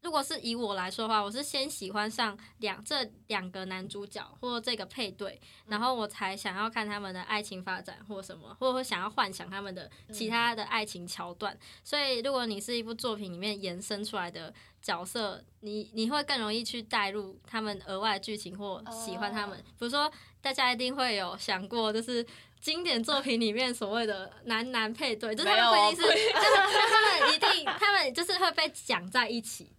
[0.02, 11.56] 如果是以我来说的话，我是先喜欢上两这两个男主角或这个配对，然后我才想要看他们的爱情发展或什么，或者会想要幻想他们的其他的爱情桥段。
[11.84, 19.56] 所以，如果你是一部作品里面延伸出来的角色，你你会更容易去带入他们额外的剧情或喜欢他们。
[19.58, 20.10] 哦比如说，
[20.40, 22.26] 大家一定会有想过，就是。
[22.62, 29.72] 经典作品里面所谓的男男配对，就是他们不一定是，没有但是他们一定，他们就是会被讲在一起，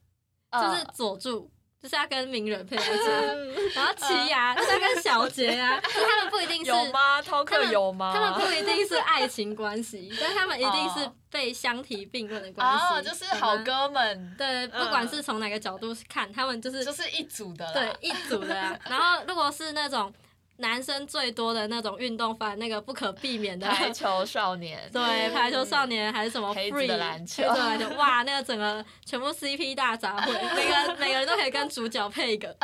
[0.54, 1.50] 就是呃佐助
[1.82, 7.22] 就是要跟鸣人配在一起，然后奇牙就是要跟小杰啊，就他们不一定是有吗？
[7.22, 8.13] 他们有吗？
[8.16, 13.58] 他们不一定是 爱情关系，但他们一定是哦被相提并论的关系，哦，就是好。
[13.58, 17.70] 哥们，对，不管是从哪个角度看，他们就是就是一组的。
[17.74, 18.80] 对一组的啊。
[18.89, 20.13] 然后如果是那种
[20.58, 23.68] 男生最多的那种运动番，那个不可避免的。
[23.68, 27.44] 排球少年，对，排球少年还是什么 free 的篮球
[27.98, 32.56] 哇，那个整个全部 CP 大杂烩，每个每个人都可以跟主角配一个，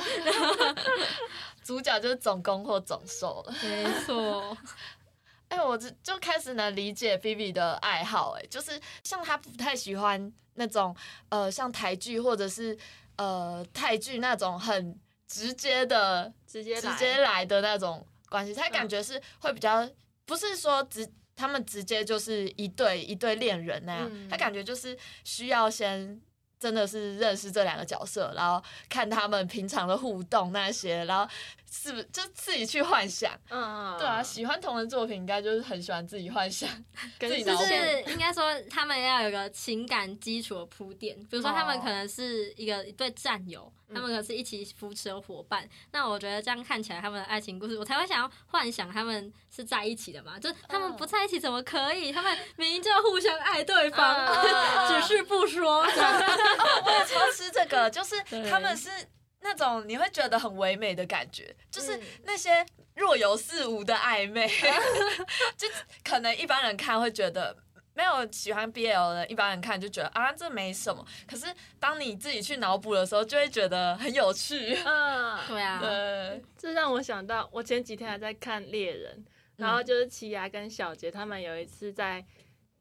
[1.63, 3.53] 主角就是总攻或总受了。
[3.63, 4.55] 没错，
[5.49, 10.95] 哎、我就就开始能理解 B B 的爱好、哎，就是像他不太喜欢那种
[11.29, 12.77] 呃，像台剧或者是
[13.17, 14.95] 呃泰剧那种很
[15.29, 19.89] 直接的、直接来直接来的那种关系，他感嗯觉是会比较，
[20.25, 26.19] 不是说直他们直接就是一对一对恋人那样，嗯他感觉就是需要先。
[26.61, 31.25] 真的是认识这两个角色，然后看他们平常的互动那些，然后
[31.71, 33.31] 是不是就自己去幻想？
[33.49, 36.69] 嗯，对啊，喜欢同人作品应该就是很喜欢自己幻想。
[37.17, 45.67] 跟就是应该说他们要有个情感基础的铺垫，比如说他们哦可能是一个一对战友，嗯他们可能是一起扶持的伙伴。
[45.91, 50.39] 那我觉得这样看起来他们的爱情故事，我才会想要幻想他们是在一起的嘛。
[50.39, 52.11] 就他们嗯不在一起怎么可以？
[52.11, 55.79] 他们明明就互相爱对方， 嗯只是不说。
[55.85, 58.15] 我也超吃这个，就是
[58.49, 58.89] 他们是
[59.41, 64.47] 那种你会觉得很唯美的感觉，就是嗯那些若有似无的暧昧，
[65.57, 65.67] 就
[66.03, 67.55] 可能一般人看会觉得
[67.99, 74.73] 没有喜欢 BL 的一般人看就觉得啊这没什么，可是当你自己去脑补的时候，就会觉得很有趣。
[74.85, 79.17] 嗯，对啊， 对，这让我想到，我前几天还在看《猎人》，
[79.57, 82.25] 然后就是奇亚跟小杰他们有一次在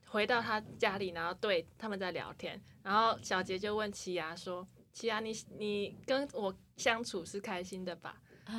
[0.06, 8.14] 回到他家里，然后对他们在聊天，然后小杰就问奇亚说：“奇亚，你你跟我相处是开心的吧？”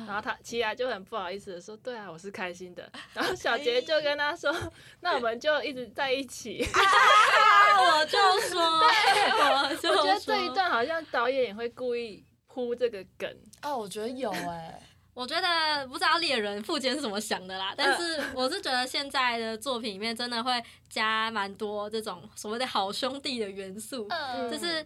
[0.06, 4.54] 然后他奇雅就很不好意思的说：“对啊，我是开心的。”然后小杰就跟他说
[5.00, 13.28] ：“那我们就一直在一起。”我就说， 我就我觉得这一段好像导演也会故意铺这个梗，
[13.62, 14.80] 哦，我觉得有哎、
[15.14, 24.84] 我觉得不知道猎人富坚是怎么想的啦，但嗯是我是觉得现在的作品里面真的会加蛮多这种所谓的好兄弟的元素，嗯就是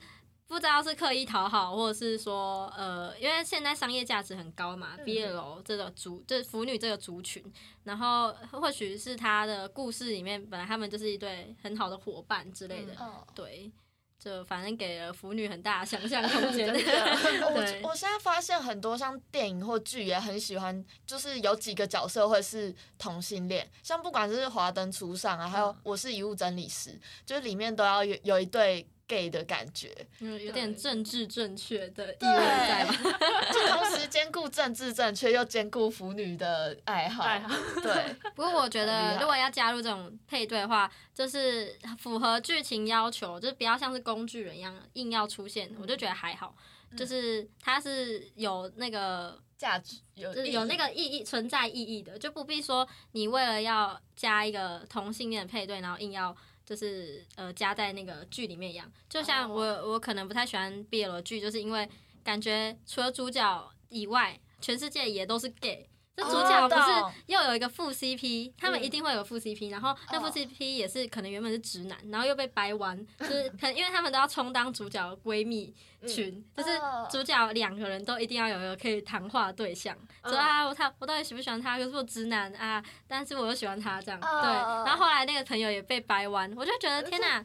[0.55, 7.43] 不知道是刻意讨好，或者是说呃，因为现在商业价值很高嘛，BL 这个族就是腐女这个族群，
[7.83, 13.73] 然后或许是他的故事里面本来他们就是一对很好的伙伴之类的，嗯对。
[14.17, 26.91] 就反正给了腐女很大的想象空间， 我我现在发现很多像电影或剧也很喜欢，就是有几个角色会是同性恋，像不管是《华灯初上》啊，还有《我是遗物整理师》，
[27.27, 32.95] 就是里面都要有有一对 gay 的感觉，嗯，有点政治正确的意味在吧？
[33.53, 37.23] 就同时兼顾政治正确，又兼顾腐女的爱好。
[37.25, 37.49] 爱好
[37.83, 46.55] 对， 不过我觉得如果要加入这种配对的话，就是符合剧情要求，就是不要像是工具人一样硬要出现，我就觉得还好。
[46.97, 56.35] 就是它是有那个，价值有有那个意义存在意义的，就不必说你为了要加一个同性恋配对，然后硬要
[56.65, 58.91] 就是呃加在那个剧里面一样。
[59.09, 61.89] 就像我、我可能不太喜欢 BL 的剧，就是因为
[62.23, 65.89] 感觉除了主角以外，全世界也都是 gay。
[66.17, 75.75] 这主角不是又有一个副 CP，他们一定会有副 CP，然后那副哦 CP 也是可能原本是直男，然后又被掰弯， 就是可能因为他们都要充当主角的闺蜜
[76.07, 77.09] 群，就是哦。
[77.11, 81.77] 主角两个人都一定要有一个可以谈话的对象，嗯说啊我他我到底喜不喜欢他？
[81.79, 84.41] 可是我直男啊，但是我又喜欢他这样，哦。
[84.43, 84.53] 对，
[84.87, 87.45] 然后后来那个朋友也被掰弯，我就觉得天哪，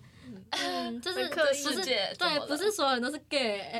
[0.52, 3.80] 嗯，就是很刻意不是世界对，不是所有人都是 gay，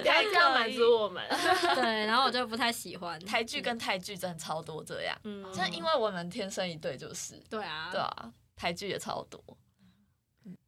[0.00, 1.24] 不要这样满足我们。
[1.74, 3.18] 对，然后我就不太喜欢。
[3.20, 9.42] 台剧跟泰剧真的超多这样，嗯，像因为我们天生一对就是，对啊，对啊，台剧也超多。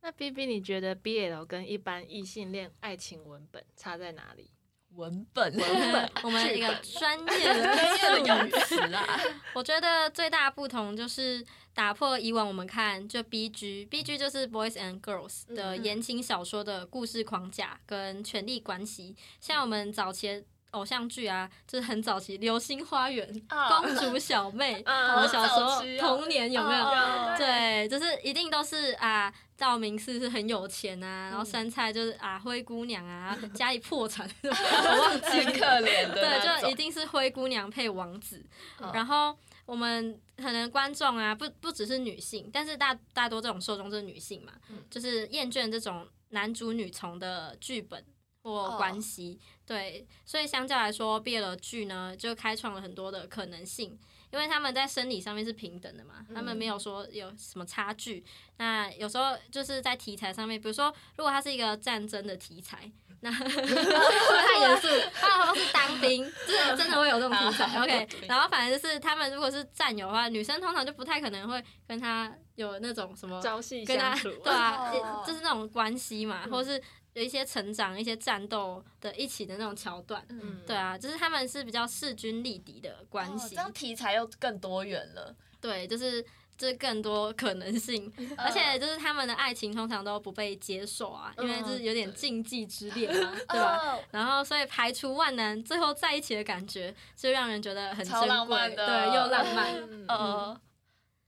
[0.03, 4.51] 那 B B，你觉得 B L 跟一般异性恋爱情文本差在哪里？
[4.95, 6.11] 文本，文本。
[6.25, 9.21] 我们一个专业的专业的用语词啊，
[9.55, 11.43] 我觉得最大不同就是
[11.75, 19.17] 打破以往我们看就 B G，B G 就是 Boys and Girls 的嗯言情小说的故事框架跟权力关系。
[19.41, 26.85] 像我们早期偶像剧啊，就是很早期《流星花园》啊公主小妹，嗯 我小时候童年有没有？
[26.85, 35.67] 哦对，就是一定都是啊，道明寺是很有钱啊，然后杉菜就是啊灰姑娘啊， 家里破产， 我忘记很可。
[35.81, 38.45] 怜的对，就一定是灰姑娘配王子。
[38.81, 48.05] 嗯然后我们可能观众啊，不不只是女性，但是大大多这种受众是女性嘛，嗯就是厌倦这种男主女从的剧本
[48.43, 49.39] 或哦关系。
[49.67, 53.97] 对，所以相较来说变了剧呢就开创了很多的可能性。
[54.33, 58.25] 因为他们在生理上面是平等的嘛，他们没有说有什么差距。
[58.59, 62.91] 那有时候就是在题材上面，比如说如果它是一个战争的题材，
[63.23, 67.83] 那太严肃，他好像是当兵，就是真的会有这种题材。
[67.83, 76.83] OK，然后反正就是他们如果是战友的话，女生通常就不太可能会跟他有那种什么朝夕跟他相处，对啊哦，就是那种关系嘛，嗯或者是
[77.15, 80.25] 有一些成长、一些战斗的一起的那种桥段。
[80.29, 85.35] 嗯对啊，就是他们是比较势均力敌的关系，哦这样题材又更多元了。
[85.61, 86.23] 对，就是
[86.57, 93.77] 就是更多可能性， 而且就是他们的爱情通常都不被接受啊，因为就是有点禁忌之恋嘛， 对吧？
[93.97, 100.61] 哦然后所以排除万难，最后在一起的感觉，就让人觉得很超珍贵，浪漫的对，又浪漫，嗯呃，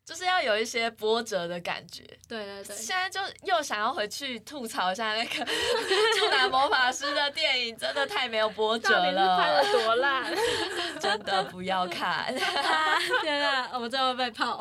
[0.05, 2.03] 就是要有一些波折的感觉。
[2.29, 2.77] 对对对。
[2.77, 5.45] 现在就又想要回去吐槽一下那个
[6.19, 10.35] 《处男魔法师》的电影，真的太没有波折了，的多烂？
[11.01, 14.59] 真的不要看，啊 天啊，我们最后被泡，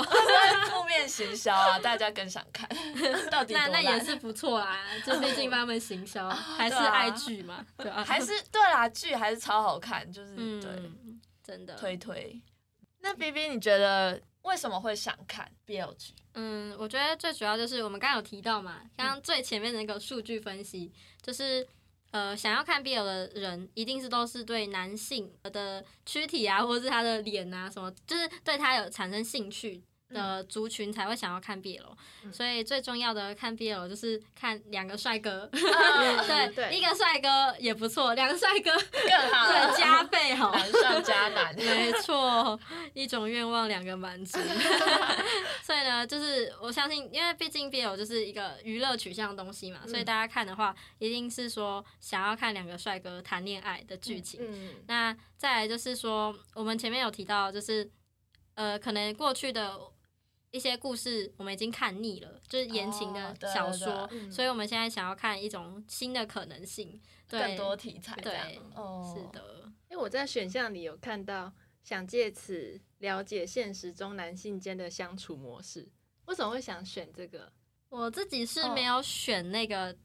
[0.69, 2.67] 负面行销啊，大家更想看，
[3.30, 8.04] 到底那那也是不错啊，就毕竟帮他们行销，还是爱剧嘛，对吧？
[8.04, 12.39] 还是对啦，剧还是超好看，就是、对嗯，真的，推推。
[13.03, 16.13] 那 B B，你觉得为什么会想看 BL 剧？
[16.33, 21.67] 嗯，我觉得最主要就是我们刚刚有提到嘛，刚刚最前面的那个数据分析，就是
[22.11, 29.83] 呃，想要看 BL 的人，一定是都是对男性的躯体啊，或者是他的脸啊什么，就是对他有产生兴趣
[30.14, 31.82] 的族群才会想要看 BL，、
[32.24, 35.59] 嗯所以最重要的看 BL 就是看两个帅哥，嗯
[36.28, 40.51] 对，对一个帅哥也不错，两个帅哥更好，对加倍好。
[40.53, 41.53] 难 上加难。
[41.57, 42.59] 没错，
[42.93, 44.38] 一种愿望两个满足。
[45.64, 54.39] 所以呢，就是我相信，因为毕竟 BL 就是一个娱乐取向的东西嘛，所以嗯大家看的话，一定是说想要看两个帅哥谈恋爱的剧情。
[54.43, 57.89] 嗯，那再来就是说，我们前面有提到，就是
[58.55, 59.78] 呃，可能过去的
[60.52, 67.02] 一些故事我们已经看腻了，就是言情的哦对对小说，所以我们现在想要看一种新的可能性。
[67.28, 69.64] 对，更多题材这样对，哦，是的。
[69.89, 75.89] 因为我在选项里有看到，想借此了解现实中男性间的相处模式。
[76.26, 77.52] 为什么会想选这个？
[77.88, 79.95] 我自己是哦没有选那个，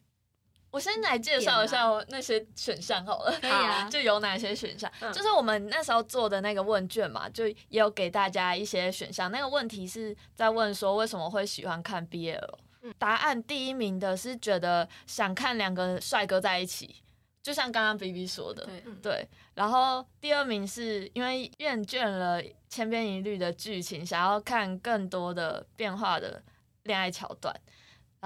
[0.77, 4.93] 我先来介绍一下我那些选项好了，可以啊 就有哪些选项？
[5.01, 9.31] 嗯就是我们那时候做的那个问卷嘛，就也有给大家一些选项。
[9.33, 12.39] 那个问题是在问说为什么会喜欢看 BL？、
[12.83, 17.03] 嗯答案第一名的是觉得想看两个帅哥在一起，
[17.43, 26.41] 就像刚刚 B B 说的，对，对，然后第二名是因为厌倦了千篇一律的剧情，想要看更多的变化的
[26.83, 27.53] 恋爱桥段。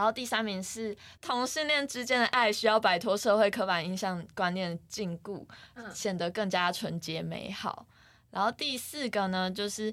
[0.01, 5.45] 然后第三名是同性恋之间的爱需要摆脱社会刻板印象观念的禁锢，
[5.75, 5.95] 嗯。
[5.95, 7.87] 显得更加纯洁美好。
[8.31, 9.93] 然后第四个呢，就是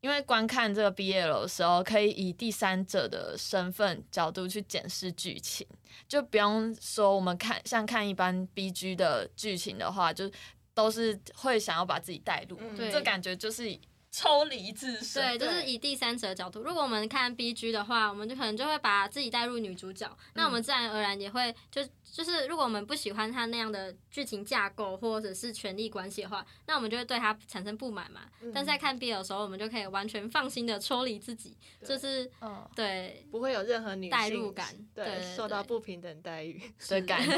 [0.00, 5.64] 因为观看这个 BL 的时候，可以以第三者的身份角度去检视剧情，
[6.08, 10.28] 就不用说我们看像看一般 BG 的剧情的话，就
[10.74, 12.90] 都是会想要把自己带入，嗯。
[12.90, 13.78] 这感觉就是
[14.14, 15.36] 抽离自身。
[15.36, 16.60] 对，就是以第三者的角度。
[16.62, 28.20] 如果我们看 B G 的话，我们就可能就会把自己带入女主角，那我们自然而然也会就就是，如果我们不喜欢他那样的剧情架构或者是权力关系的话，那我们就会对他产生不满嘛。
[28.54, 36.62] 但是在看 B 的时候，我们就可以完全放心的抽离自己，就是嗯对不会有任何女性代入感对受到不平等待遇。
[36.88, 37.34] 的感觉。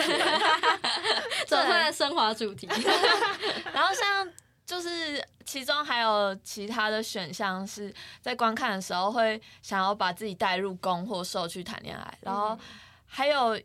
[1.48, 2.68] 走出来升华主题。
[3.72, 4.30] 然后像
[4.66, 7.90] 就是其中还有其他的选项是
[8.20, 12.58] 在观看的时候会想要把自己带入攻或受去谈恋爱，然后
[13.06, 13.58] 还有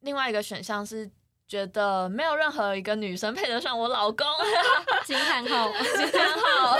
[0.00, 1.10] 另外一个选项是。
[1.46, 4.26] 觉得没有任何一个女生配得上我老公
[5.04, 6.76] 惊叹号，惊叹号，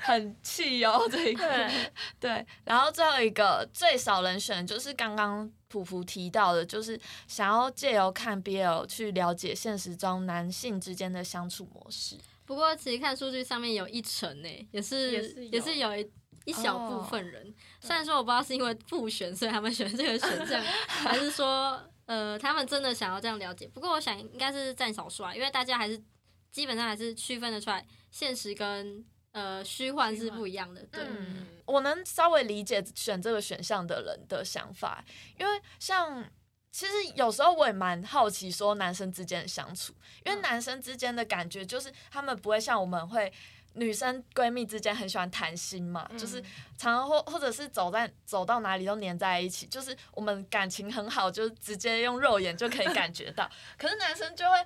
[0.00, 1.46] 很气哦，这一个。
[1.48, 12.18] 对，对，然后最后一个最少人选就是刚刚普普提到的，就是想要借由看 BL 去了解现实中男性之间的相处模式。
[12.48, 16.10] 不过其实看数据上面有一成呢，也是也是有也是有一
[16.46, 17.46] 一小部分人。
[17.46, 23.68] 哦虽然说我不知道是因为复选，所以他们选这个选项， 还是说呃他们真的想要这样了解。
[23.68, 26.02] 不过我想应该是占少数啊，因为大家还是
[26.50, 30.82] 基本上还是区分得出来，现实跟呃虚幻是不一样的。
[30.86, 35.04] 对，嗯，我能稍微理解选这个选项的人的想法，
[35.38, 36.24] 因为像
[36.70, 39.92] 其实有时候我也蛮好奇说男生之间的相处，
[40.24, 43.32] 因为嗯男生之间的感觉就是他们不会像我们会。
[43.74, 46.44] 女生闺蜜之间很喜欢谈心嘛，就是嗯
[46.76, 53.48] 常常或或者是走在走到哪里都黏在一起，就是我们感情很好，就直接用肉眼就可以感觉到。
[53.78, 54.56] 可是男生就会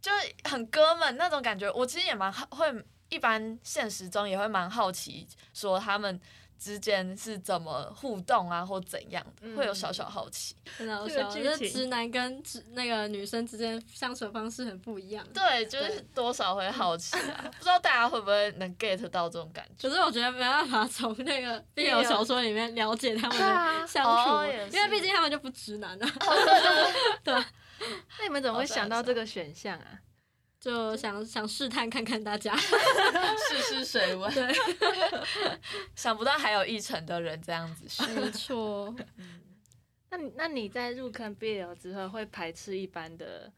[0.00, 0.10] 就
[0.48, 6.20] 很哥们那种感觉，我其实也蛮好会，一般现实中也会蛮好奇，说他们
[6.60, 10.54] 之间是怎么互动啊，或怎样的，嗯会有小小好奇。
[10.78, 15.26] 真的好这个笑，就是直男跟直那个女生之间相处的方式很不一样。
[15.32, 19.88] 对，就是多少会好奇啊， 不知道大家会不会能 get 到这种感觉。
[19.88, 26.12] 可是我觉得没办法从那个 BL 小说里面了解他们相处，因为毕竟他们就不直男啊，
[27.24, 27.34] 对
[28.18, 29.98] 那你们怎么会想到这个选项啊？
[30.60, 32.54] 就想想试探看看大家。
[33.48, 34.54] 试试水温，对，
[35.96, 38.08] 想不到还有一成的人这样子选。
[38.14, 38.94] 没错。
[40.10, 43.50] 那你那你在入坑 BL 之后，会排斥一般的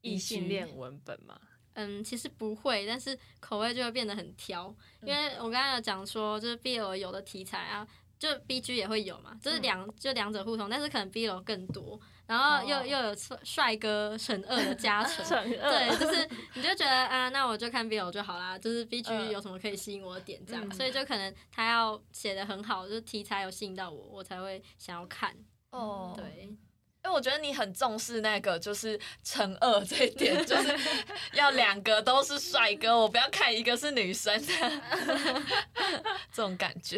[0.00, 1.38] 异性恋文本吗？
[1.74, 7.86] 嗯，其实不会，但是口味就会变得很挑，嗯因为我刚刚有讲说，就是 BL 有的题材啊，
[8.18, 11.98] 就 BG 也会有嘛，就是两、就两者互通，但是可能 BL 更多，
[12.30, 25.34] 然后又、哦又有帅帅哥乘二的加 成，惩对，就是你就觉得啊，那我就看 BL 就好啦，就是 BG 嗯有什么可以吸引我的点这样，嗯所以就可能他要写的很好，就是题材有吸引到我，我才会想要看。
[25.70, 26.58] 哦，对，因
[27.04, 30.78] 为我觉得你很重视那个就是乘二这一点，就是
[31.34, 34.40] 要两个都是帅哥，我不要看一个是女生
[36.32, 36.96] 这种感觉。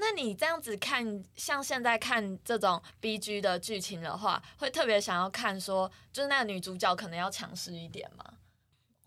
[0.00, 8.24] 那你这样子看，像现在看这种 B G 的剧情的话，会特别想要看说，就是那个女主角可能要强势一点吗？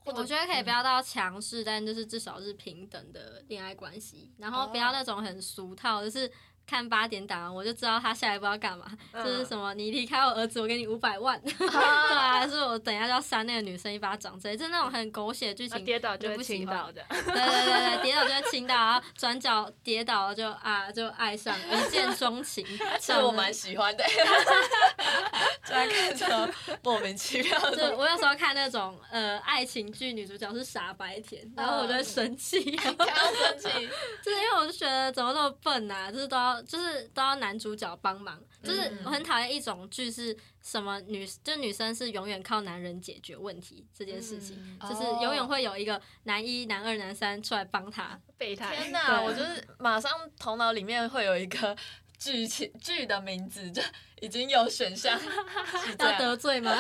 [0.03, 6.29] 我觉得可以不要到强势，但就是至少是平等的恋爱关系，然后不要那种很俗套，就是
[6.65, 17.03] 看八点档我就知道他下一步要干嘛，就是什么你离开我儿子，我给你五百万， 对啊，还是我等一下就要扇那个女生一巴掌之类，就是那种很狗血的剧情，那跌倒就不喜欢倾倒的。
[17.09, 22.65] 对对对对，跌倒就会倾倒，然后转角跌倒了就啊就爱上一见钟情，
[22.99, 24.03] 其实我蛮喜欢的，
[25.65, 26.49] 就在看这种
[26.83, 27.95] 莫名其妙就的。
[27.97, 33.87] 我有时候看那种呃爱情剧，女主角是傻白甜，然后我就会生气，然后生气，
[34.23, 48.19] 就是因为我就觉得怎么那么笨啊，就是都要就是都要男主角帮忙，就是嗯我很讨厌一种剧是什么女就女生是永远靠男人解决问题这件事情，嗯就是永远会有一个男一、男二、男三出来帮他。
[48.37, 48.75] 备胎。
[48.75, 49.21] 天哪！
[49.21, 51.77] 我就是马上头脑里面会有一个
[52.21, 53.81] 剧情剧的名字，就
[54.21, 55.19] 已经有选项
[55.97, 56.79] 要，得罪吗？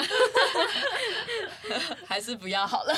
[2.05, 2.93] 还是不要好了，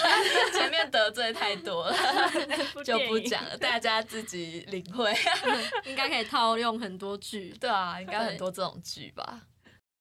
[0.51, 1.95] 前面得罪太多了，
[2.83, 5.15] 就不讲了，大家自己领会。
[5.85, 7.55] 应该可以套用很多剧。
[7.61, 9.43] 对啊，应该很多这种剧吧。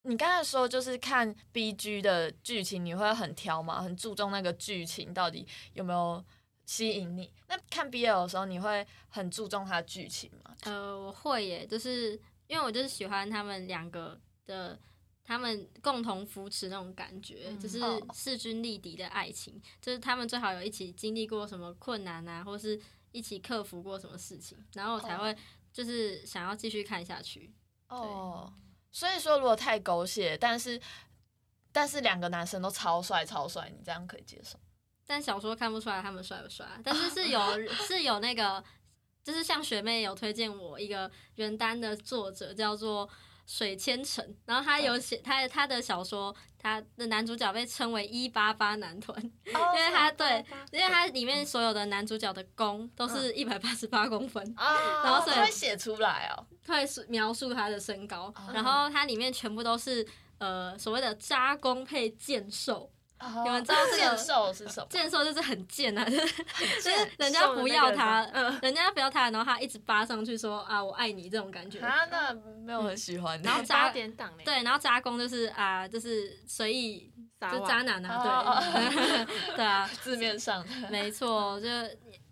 [0.03, 3.81] 你刚才说就是看 B G 的剧情，你会很挑吗？
[3.81, 6.25] 很注重那个剧情到底有没有
[6.67, 7.31] 吸引你？
[7.47, 10.57] 那看 B L 的时候，你会很注重它的剧情吗？
[10.65, 12.21] 呃，我会耶，就是
[12.53, 14.79] 因为我就是喜欢他们两个的，
[15.25, 22.79] 他们共同扶持那种感觉，嗯就是哦势均力敌的爱情，就是他们最好有一起经历过什么困难啊，或是
[23.11, 25.37] 一起克服过什么事情，然后我才哦会
[25.73, 27.51] 就是想要继续看下去。
[27.89, 28.53] 哦，
[28.91, 30.79] 所以说如果太狗血，但是
[31.73, 34.61] 但是两个男生都超帅超帅，你这样可以接受？
[35.07, 37.41] 但小说看不出来他们帅不帅，但是是有
[37.89, 38.63] 是有那个，
[39.25, 43.09] 就是像学妹有推荐我一个原单的作者叫做
[43.47, 56.47] 水千丞，然后他有写他他的小说，他的男主角被称为一八八男团，因 因为他对，因为他里面所有的男主角的弓都是一百八十八公分，啊， 然后所以会写出来哦。
[56.67, 58.51] 会描述他的身高，哦。
[58.55, 60.07] 然后他里面全部都是
[60.39, 62.91] 呃所谓的扎弓配箭兽。
[63.47, 64.87] 有们知道这个剑兽是什么？
[64.91, 66.27] 剑兽就是很贱啊， 就是
[66.83, 71.81] 就是人家不要他，嗯， 人家不要他，然后他一直扒上去说啊我爱你这种感觉。
[71.81, 72.33] 啊，那
[72.65, 73.41] 没有很喜欢。
[73.43, 77.13] 然后八扎点档嘞，对，然后渣工就是啊就是随意
[77.51, 81.69] 就渣男啊，哦对 对啊，字面上没错，就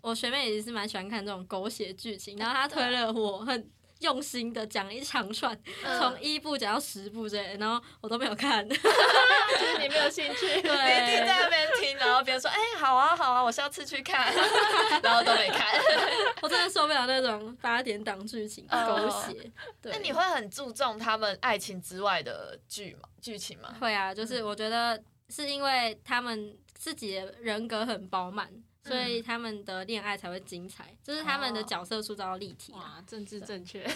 [0.01, 3.70] 我学妹也是蛮喜欢看这种狗血剧情，然后她推了我很
[4.01, 5.59] 用心的讲一长串，
[5.98, 8.66] 从一部讲到十部之类，然后我都没有看。
[8.68, 10.46] 就是你没有兴趣。
[10.46, 14.32] 你一定，在那边听，然后别人说：“哎、好啊，好啊，我下次去看。
[15.03, 15.66] ”然后都没看。
[16.40, 19.51] 我真的受不了那种八点档剧情哦狗血。
[19.82, 23.09] 对，那你会很注重他们爱情之外的剧吗？
[23.20, 23.74] 剧情吗？
[23.80, 28.51] 会啊，就是我觉得是因为他们自己的人格很饱满，
[28.91, 32.97] 所以他们的恋爱才会精彩，就是他们的哦角色塑造立体啊。
[32.99, 33.80] 哇，政治正确。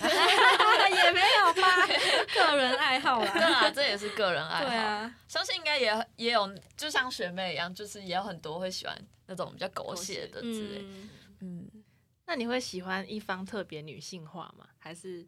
[1.05, 1.87] 也没有吧，
[2.35, 3.67] 个人爱好对啦。
[3.67, 4.65] 啊，这也是个人爱好。
[4.65, 10.79] 对啊，相信应该也也有，就像学妹一样，就是也有很多会喜欢那种比较狗血的之类。
[10.81, 11.71] 嗯，嗯，
[12.27, 14.67] 那你会喜欢一方特别女性化吗？
[14.79, 15.27] 还是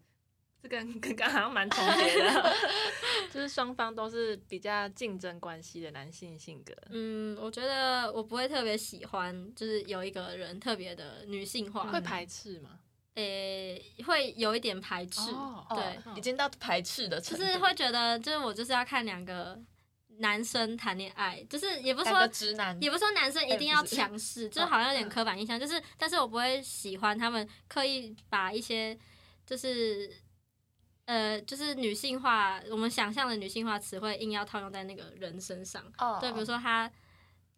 [0.67, 2.55] 这跟跟刚刚好像蛮重叠的？
[3.33, 6.75] 就是双方都是比较竞争关系的男性性格。
[6.91, 12.71] 嗯，我觉得我不会特别喜欢，就是有一个人特别的女性化，会排斥吗？
[13.15, 19.59] 诶、会有一点排斥，哦对，哦已经到排斥的程度，就是会觉得，就是我就是要看两个
[20.19, 22.29] 男生谈恋爱，就是也不是说。
[22.29, 28.99] 直男，也不是说男生一定要强势，就是好像有点刻板印象，就是，但是我不会喜欢他们刻意把一些，
[29.47, 30.13] 就是，
[31.07, 35.83] 呃，就是女性化，我们想象的女性化词汇硬要套用在那个人身上。
[35.99, 36.91] 哦对，比如说她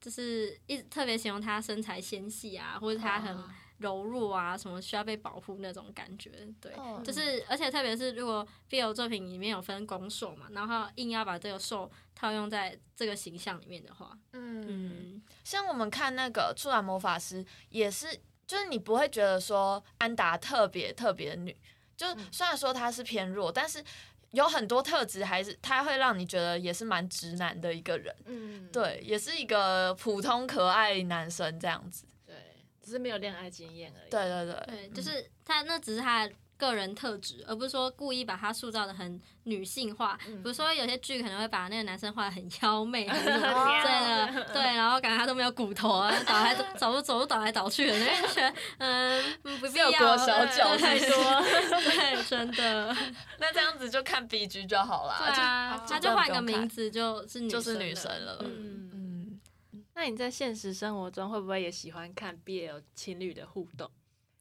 [0.01, 6.31] 就是一特别形容她身材纤细啊，或者她很哦柔弱啊，什么需要被保护那种感觉。
[6.61, 18.09] 对，哦就是而且特别是如果 BL 作品里面有分攻受嘛，然后硬要把这个受套用在这个形象里面的话，嗯，嗯，像我们看那个《初来魔法师》，也是，
[18.47, 21.57] 就是你不会觉得说安达特别特别女，
[21.99, 23.83] 就虽然说他是偏弱，但是
[24.31, 28.15] 有很多特质还是他会让你觉得也是蛮直男的一个人。
[28.27, 32.07] 嗯，对，也是一个普通可爱男生这样子。
[32.25, 32.37] 对，
[32.81, 34.11] 只是没有恋爱经验而已。
[34.11, 40.19] 对对对，对，就是他那只是他的个人特质，而不是说故意把他塑造的很女性化。
[40.27, 52.95] 嗯比如说有些剧可能会把那个男生画的很妖媚，很什么哦 之类的，对，然后感觉他都没有骨头啊，倒来走路走路倒来倒去的，因为觉得嗯嗯 不必要，效果小脚对太多对，真的，
[53.39, 55.17] 那这样子就看 B G 就好啦。
[55.19, 59.41] 对啊，就他就换个名字就是女就是生女神了嗯，嗯，
[59.73, 63.89] 嗯，那你在现实生活中会不会也喜欢看 BL 情侣的互动？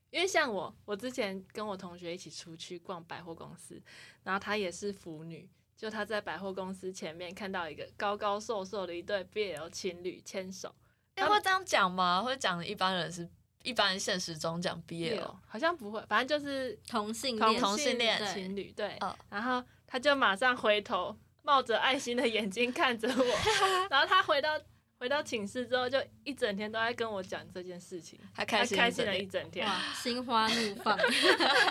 [0.10, 3.82] 因为像我，我之前跟我同学一起出去逛百货公司，
[4.24, 10.74] 然后她也是腐女，就她在百货公司前面看到一个高高瘦瘦的一对 BL 情侣牵手，
[11.16, 12.22] 哎、会这样讲吗？
[12.22, 13.28] 会讲一般人是
[13.64, 19.14] 一般现实中讲 BL，好像不会，反正就是同性同恋，同性恋情侣对，嗯。
[19.30, 23.26] 然后她就马上回头，冒着爱心的眼睛看着我，
[23.90, 24.60] 然后他回到
[25.00, 29.66] 回到寝室之后，就一整天都在跟我讲这件事情，他开心开心了一整天。
[29.66, 30.98] 哇，心花怒放。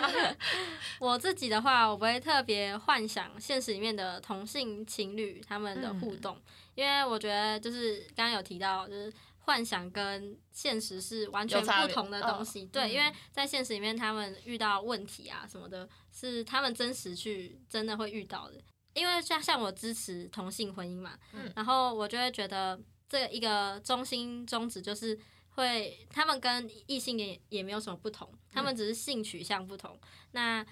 [0.99, 6.41] 我自己的话，我不会特别幻想现实里面的同性情侣他们的互动，
[6.75, 12.65] 因为我觉得就是刚刚有提到，就是幻想跟现实是完全不同的东西。
[12.67, 18.61] 对，嗯因为在现实里面，他们遇到问题啊什么的，是他们真实去真的会遇到的。
[18.93, 25.17] 因为像像我支持同性婚姻嘛，嗯然后我就会觉得这一个中心宗旨就是
[25.49, 29.99] 会，他们跟异性也也没有什么不同，他们只是性取向不同。
[30.31, 30.65] 那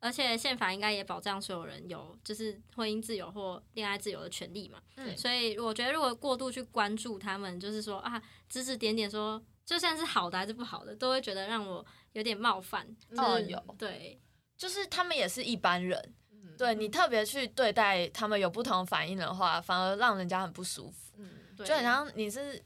[0.00, 4.80] 而且宪法应该也保障所有人有就是婚姻自由或恋爱自由的权利嘛。
[4.96, 12.86] 嗯所以我觉得如果过度去关注他们，就是说啊指指点点说，就算是好的还是不好的，都会觉得让我有点冒犯。
[13.10, 14.20] 就是哦有对
[14.56, 21.28] 就是他们也是一般人，嗯对你特别去对待他们有不同反应的话，反而让人家很不舒服，嗯，
[21.64, 22.60] 对，就很像你是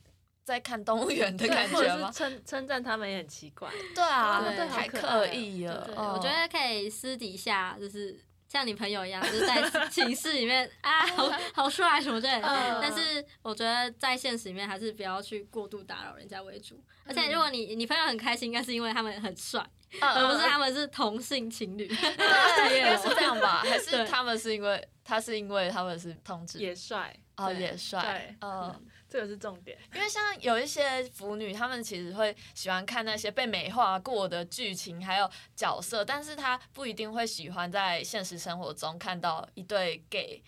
[0.44, 2.10] 在看动物园的感觉吗？
[2.12, 3.70] 称称赞他们也很奇怪。
[3.94, 5.88] 对啊，对太刻哦意了。
[5.96, 8.18] 我觉得可以私底下就是
[8.48, 12.46] 像你朋友一样，就是在寝室里面啊，好 好帅什么之类的。
[12.46, 16.82] 嗯但是我觉得在现实里面还是不要去过度打扰人家为主。
[17.04, 19.64] 而嗯且如果你你朋友很开心，应该是因为他们很帅，
[20.00, 21.86] 嗯而不是他们是同性情侣。
[21.88, 21.96] 对，
[22.78, 23.60] 应该是这样吧？
[23.64, 28.86] 还是他们是因为他是因为他们是同志也帅哦，也帅对，嗯。
[29.08, 29.78] 这个是重点。
[29.94, 40.42] 因为像有一些腐女，她们其实会喜欢看那些被美化过的剧情，还有角色，但是她不一定会喜欢在现实生活中看到一对 gay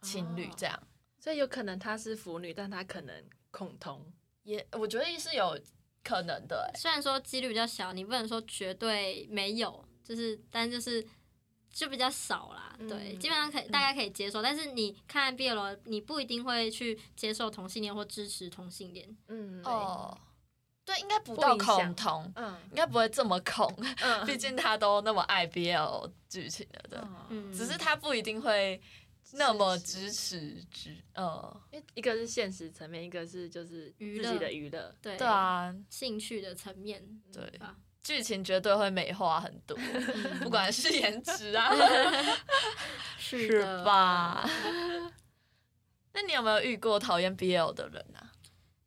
[0.00, 0.80] 情侣这样。
[1.18, 3.12] 所以有可能她是腐女，但她可能
[3.50, 4.06] 恐同。
[4.44, 5.58] 也我觉得是有
[6.04, 11.04] 可能的、欸，虽然说几率比较小，你不能说绝对没有，就是但就是
[11.74, 12.74] 就比较少啦。
[12.88, 19.14] 对，嗯基本上可以大家可以接受，但是你看 BL，你不一定会去接受同性恋或支持同性恋。
[19.28, 20.16] 嗯，哦，
[20.84, 28.80] 对，应该不到不影响恐同，嗯应该不会这么恐，嗯， 毕竟他都那么爱 BL 剧情了的，嗯，嗯，只是他不一定会
[29.32, 34.94] 那么支持支，呃，因为一个是现实层面，一个是就是娱乐自己的娱乐。
[35.02, 37.02] 对对啊，兴趣的层面，
[37.32, 37.76] 对吧？
[38.04, 39.76] 剧情绝对会美化很多，
[40.42, 41.72] 不管是颜值啊，
[43.18, 43.62] 是？
[43.82, 44.48] 吧？
[46.12, 48.30] 那你有没有遇过讨厌 BL 的人啊？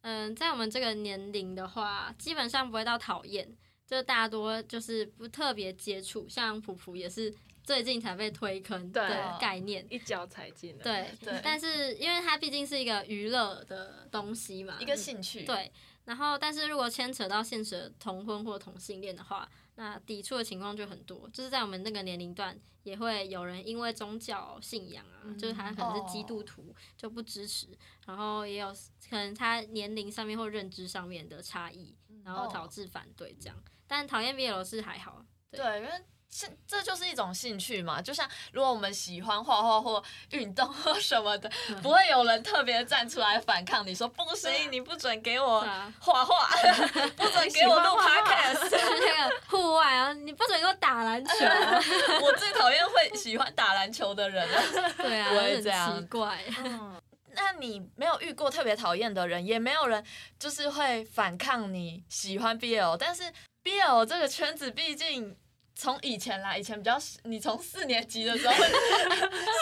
[0.01, 3.51] 嗯，在我们这个年龄的话，基本上不会到讨厌，
[3.85, 6.29] 就大多就是不特别接触。
[6.29, 10.83] 像普普也是最近才被推坑对的概念，一脚踩进来。
[10.83, 11.07] 对。
[11.33, 15.71] 对但是因为它毕竟是一个娱乐的东西嘛，一个兴趣，，对。
[16.07, 21.29] 然后，但是如果牵扯到现实的同婚或同性恋的话，那抵触的情况就很多。
[21.33, 27.67] 就是在我们那个年龄段，也会有人因为宗教信仰啊，嗯就是他可能是基督徒就不支持，
[28.05, 28.73] 然后也有
[29.09, 31.93] 可能他年龄上面或认知上面的差异，
[32.23, 33.63] 然后导致反对这样。
[33.85, 35.91] 但讨厌 BL 是还好，对对，因为
[36.29, 38.01] 是这就是一种兴趣嘛。
[38.01, 41.49] 就像如果我们喜欢画画或运动或什么的，
[41.81, 45.65] 不会有人特别站出来反抗你说不行，你不准给我
[45.99, 46.49] 画画，
[47.15, 48.69] 不准给我录喜欢画画 podcast。
[48.69, 51.81] 就是那个户外啊，你不准给我打篮球啊，
[52.21, 54.61] 我最讨厌会喜欢打篮球的人了。
[54.97, 56.43] 对啊，不会很这样奇怪。
[56.59, 57.01] 嗯，
[57.33, 60.03] 那你没有遇过特别讨厌的人，也没有人
[60.37, 63.23] 就是会反抗你喜欢 BL，但是
[63.63, 65.35] BL 这个圈子毕竟。
[65.77, 68.59] 从以前啦，以前比较，你从四年级的时候会，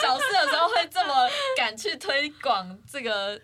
[0.01, 1.13] 小四的时候会这么
[1.57, 3.39] 敢去推广这个。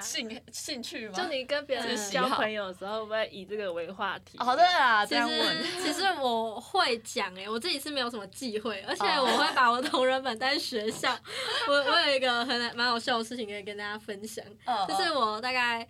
[0.00, 1.14] 兴兴趣吗？
[1.16, 4.38] 就你跟别人嗯交朋友的时候，会不会以这个为话题？
[4.38, 11.18] 哦，对啊，这其样问，实其实我会讲哎、我自己是没有什么忌讳，而且哦我会把我的同人本带学校。
[11.66, 15.84] 我我有一个很蛮好笑的事情可以跟大家分享，嗯就是我大概。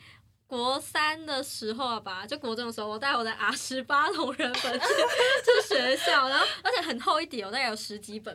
[0.54, 8.32] 国三的时候吧，就国中的时候，我带我的 R 十八同人本去去学校，然后而且很厚一叠，我大概有十几本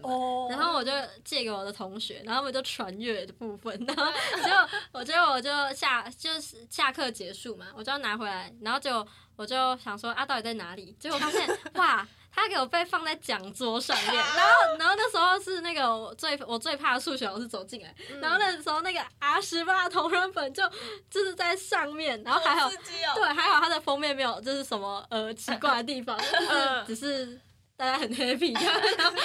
[0.50, 0.92] 然后我就
[1.24, 4.12] 借给我的同学，然后他们就传阅的部分， 然后
[4.44, 9.08] 结果我结果我就下就是下课结束嘛，我就要拿回来，然后就
[9.38, 10.94] 我就想说啊，到底在哪里？
[11.00, 12.08] 结果发现哇，它
[12.42, 20.64] 他给我被放在讲桌上面， 然后然后那时候是那个我最我最怕的数学老师走进来，然后那时候那个 R 十八同人本就
[21.10, 22.70] 就是在上面，然后还好
[23.16, 27.42] 对，还好它的封面没有就是什么呃奇怪的地方， 就是只是
[27.80, 29.16] 大家很 happy 这样，然 后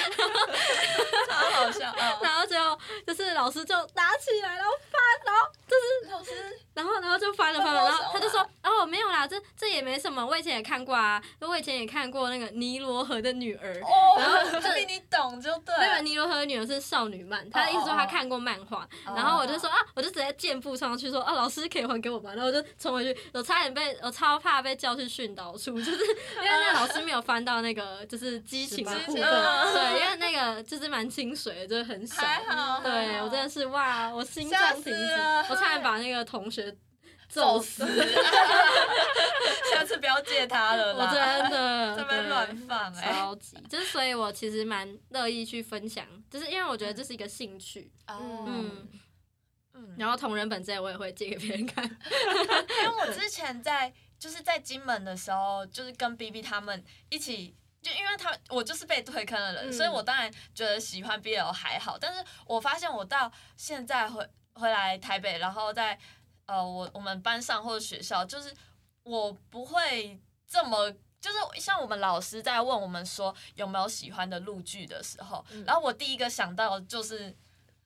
[1.28, 1.92] 超好笑。
[1.98, 6.30] 嗯然后最后就是老师就打起来，然后翻，然后就是老师
[6.72, 13.72] 然后然后就翻了翻了，然后他就说啊：“哦，没有啦，这这也没什么，我以前也看过啊，我以前也看过那个尼罗河的女儿。
[14.18, 16.02] 然后哦，这比你懂就对那个。
[16.02, 22.30] 尼罗河的女儿是少女漫，他的意思说他看过漫画，哦然后我就说啊，我就直接箭步上去说啊，老师可以还给我吧？
[22.34, 25.92] 然后我就冲回去，我差点被我超怕被叫去训导处，就是
[26.36, 35.12] 因为那个老师没有翻到那个就是激情的部分，激情嗯对，因为那个就是蛮清水的，就是很小，还好对我真的是哇，我心脏停止，
[35.50, 36.70] 我差点把那个同学
[37.28, 38.04] 揍走死死，！
[39.72, 41.06] 下次不要借他了我。
[41.06, 43.12] 真的 这边乱放哎。
[43.12, 48.88] 超级，就是所以，我其实蛮乐意去分享，就是因为我觉得这是一个兴趣，嗯，
[49.98, 57.56] 然后同人本这些我也会借给别人看，因为我之前在就是在金门的时候，就是跟 B B 他们一起。
[57.84, 65.98] 就因为他我就是被推坑的人，嗯所以我当然觉得喜欢 BL 还好，但是我发现我到现在回回来台北，然后在
[66.46, 68.52] 呃我我们班上或者学校，就是
[69.02, 70.18] 我不会
[70.48, 70.90] 这么。
[71.20, 77.34] 就是像我们老师在问我们说有没有喜欢的陆剧的时候，嗯然后我第一个想到就是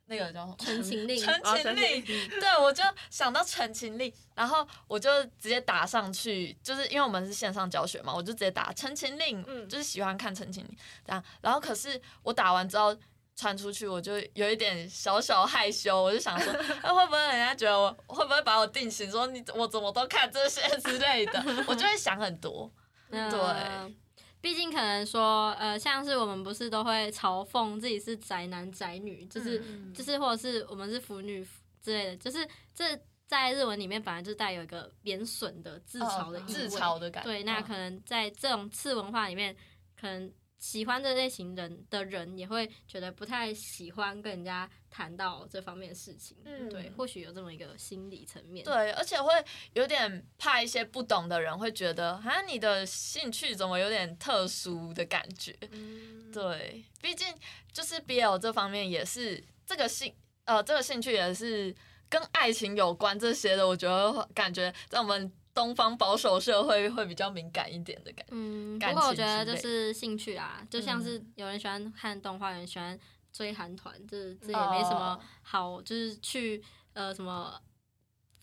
[0.09, 11.23] 那个叫什么陈情令，陈哦情令，嗯对，我就想到陈情令，然后我就直接打上去，就是因为我们是线上教学嘛，我就直接打陈情令，嗯就是喜欢看陈情令这样。
[11.43, 12.97] 然后可是我打完之后
[13.37, 16.53] 传出去，我就有一点小小害羞，我就想说，
[16.83, 22.73] 那会不会人家觉得我会不会把我定型，说你我怎么都看这些之类的，我就会想很多。
[23.11, 23.95] 嗯对。
[24.41, 29.93] 毕竟可能说，呃，像是我们不是都会嘲讽自己是宅男宅女，就是、嗯。
[29.93, 31.47] 就是或者是我们是腐女
[31.83, 39.55] 之类的，就是这在日文里面本来就带有一个贬损的自嘲的意味，哦自嘲的感觉，对，那嗯可能在这种次文化里面，
[40.01, 46.37] 可能喜欢这类型人的人也会觉得不太喜欢跟人家谈到这方面的事情。
[46.45, 48.65] 嗯对，或许有这么一个心理层面。
[48.65, 49.33] 对，而且会
[49.75, 55.57] 有点怕一些不懂的人会觉得，啊，你的兴趣怎么有点特殊的感觉？
[55.71, 57.33] 嗯对，毕竟
[57.73, 60.13] 就是 BL 这方面也是这个兴
[60.45, 61.75] 呃这个兴趣也是
[62.09, 68.33] 跟爱情有关这些的，我觉得感觉在我们东方保守社会会比较敏感一点的感觉。
[68.33, 72.97] 嗯，不感过我觉得就是兴趣啊，就像是嗯有人喜欢看动画，有人喜欢
[73.33, 77.61] 追韩团，这这也没什么哦好，就是去呃什么。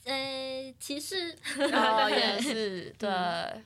[0.03, 3.09] 呃，歧视 哦，也是对。
[3.09, 3.63] 嗯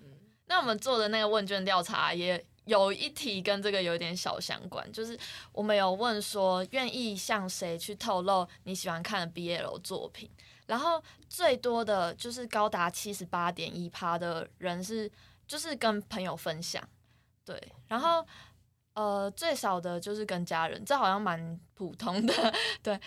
[0.51, 5.15] 那我们做的那个问卷调查也有一题跟这个有点小相关，就是
[5.51, 10.27] 我们有问说愿意向谁去透露你喜欢看的 BL 作品，
[10.69, 15.11] 然后最多的就是高达七十八点一趴的人是
[15.45, 16.81] 就是跟朋友分享，
[17.43, 18.25] 对，然后。
[18.95, 22.53] 呃，最少的就是跟家人，这好像蛮普通的。
[22.83, 22.99] 对，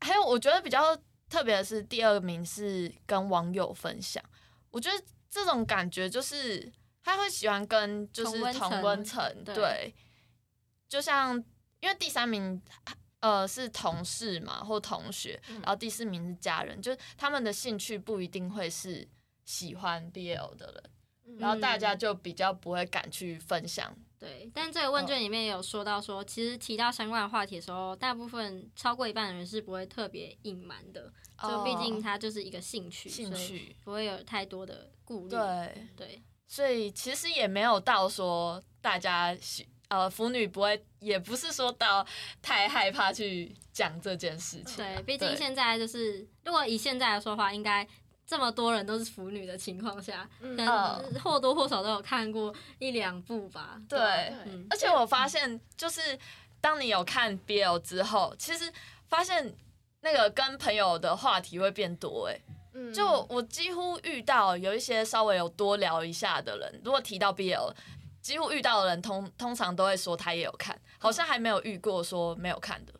[0.00, 0.96] 还有我觉得比较
[1.28, 4.24] 特别的是，第二名是跟网友分享。
[4.70, 9.94] 我觉得这种感觉就是他会喜欢跟就是同温层对，
[10.88, 11.34] 就像
[11.80, 12.62] 因为第三名
[13.24, 19.08] 呃是同事嘛或同学，嗯然后第四名是家人，就是他们的兴趣不一定会是
[19.46, 23.96] 喜欢 BL 的人，然后大家就比较不会敢去分享。
[24.18, 31.10] 对，但这个问卷里面有说到说，其实提到相关的话题的时候，大部分超过一半的人是不会特别隐瞒的，
[31.42, 35.30] 就毕竟哦它就是一个兴趣，所以兴趣，不会有太多的顾虑。
[35.30, 42.06] 对，对，所以其实也没有到说大家喜呃腐女不会，也不是说到
[42.42, 44.94] 太害怕去讲这件事情啊。
[44.96, 47.86] 对，毕竟现在就是，如果以现在来说的话，应该
[48.26, 53.80] 这么多人都是腐女的情况下，嗯可能或多或少都有看过一两部吧。
[53.88, 53.98] 对
[54.46, 56.18] 嗯，而且我发现，就是
[56.60, 58.72] 当你有看 BL 之后，其实
[59.08, 59.54] 发现
[60.00, 62.28] 那个跟朋友的话题会变多。
[62.28, 62.40] 哎，
[62.72, 67.72] 嗯就我几乎遇到有一些稍微有多聊一下的人，如果提到 BL，
[68.24, 72.94] 几乎遇到的人通通常都会说他也有看，好像还没有遇过说没有看的。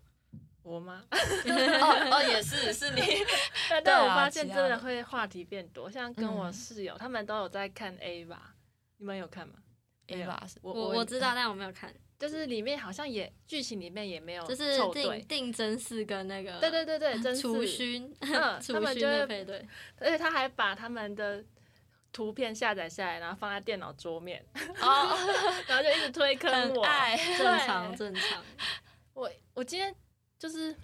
[0.62, 1.02] 我吗？
[1.10, 3.00] 哦哦，也是是你，
[3.82, 8.54] 但我发现真的会话题变多，像跟我嗯室友，他们都有在看 A 吧？
[8.98, 9.54] 你们有看吗
[10.08, 19.66] ？Ava 我我我知道，但我没有看，就是里面好像也剧情里面也没有就是定，定真寺跟那个对对对对，真楚是，勋，嗯楚勋他们就会配对，
[19.98, 21.42] 而且他还把他们的
[22.14, 24.42] 图片下载下来，然后放在电脑桌面，
[24.80, 25.18] 哦，
[25.66, 26.86] 然后就一直推坑我。
[27.36, 28.42] 正常正常。
[29.12, 29.92] 我我今天
[30.38, 30.74] 就是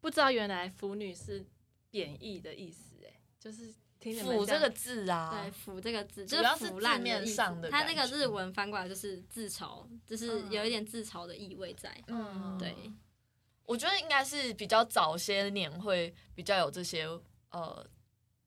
[0.00, 1.44] 不知道原来腐女是
[1.90, 11.94] 贬义的意思，哎，就是听你们腐这个字啊对，，腐这个字主要是就是腐烂字面上的它那个日文翻过来就是自嘲，就是有一点自嘲的意味在。
[12.06, 12.74] 嗯，对，
[13.64, 17.06] 我觉得应该是比较早些年会比较有这些
[17.50, 17.86] 呃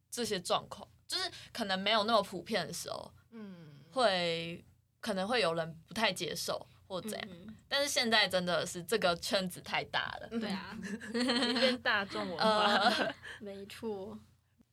[0.09, 4.63] 这些状况，就是可能没有那么普遍的时候，嗯，会
[4.99, 10.27] 可能会有人不太接受或怎样，嗯，但是现在真的是这个圈子太大了。
[10.39, 10.75] 对啊，
[11.11, 12.45] 变大众文化。
[12.45, 14.17] 呃，没错。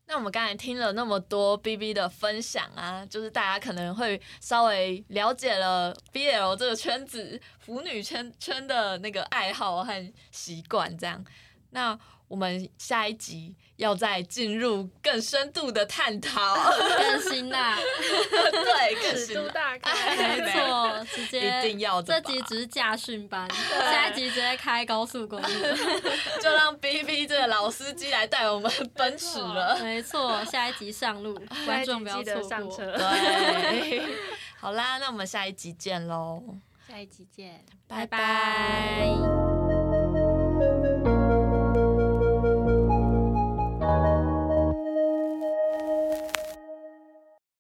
[0.07, 11.25] 那我们刚才听了那么多 B B 的分享啊，就是大家可能会稍微了解了 B L 这个圈子腐女圈圈的那个爱好和习惯，这样。
[11.71, 11.97] 那
[12.31, 23.49] 我们下一集要再进入更深度的探讨，更 辛辣，对，更尺度大开，没错，直接一定要这集只是驾训班，
[23.91, 25.49] 下一集直接开高速公路。
[26.41, 29.77] 就让 B B 这个老司机来带我们奔驰了。
[29.83, 32.49] 没错，下一集上路，下观众不要错过。
[32.49, 32.97] 上车。
[32.97, 34.09] 对，
[34.57, 36.41] 好啦，那我们下一集见喽，
[36.89, 37.65] 下一集见。
[37.89, 39.60] 拜拜。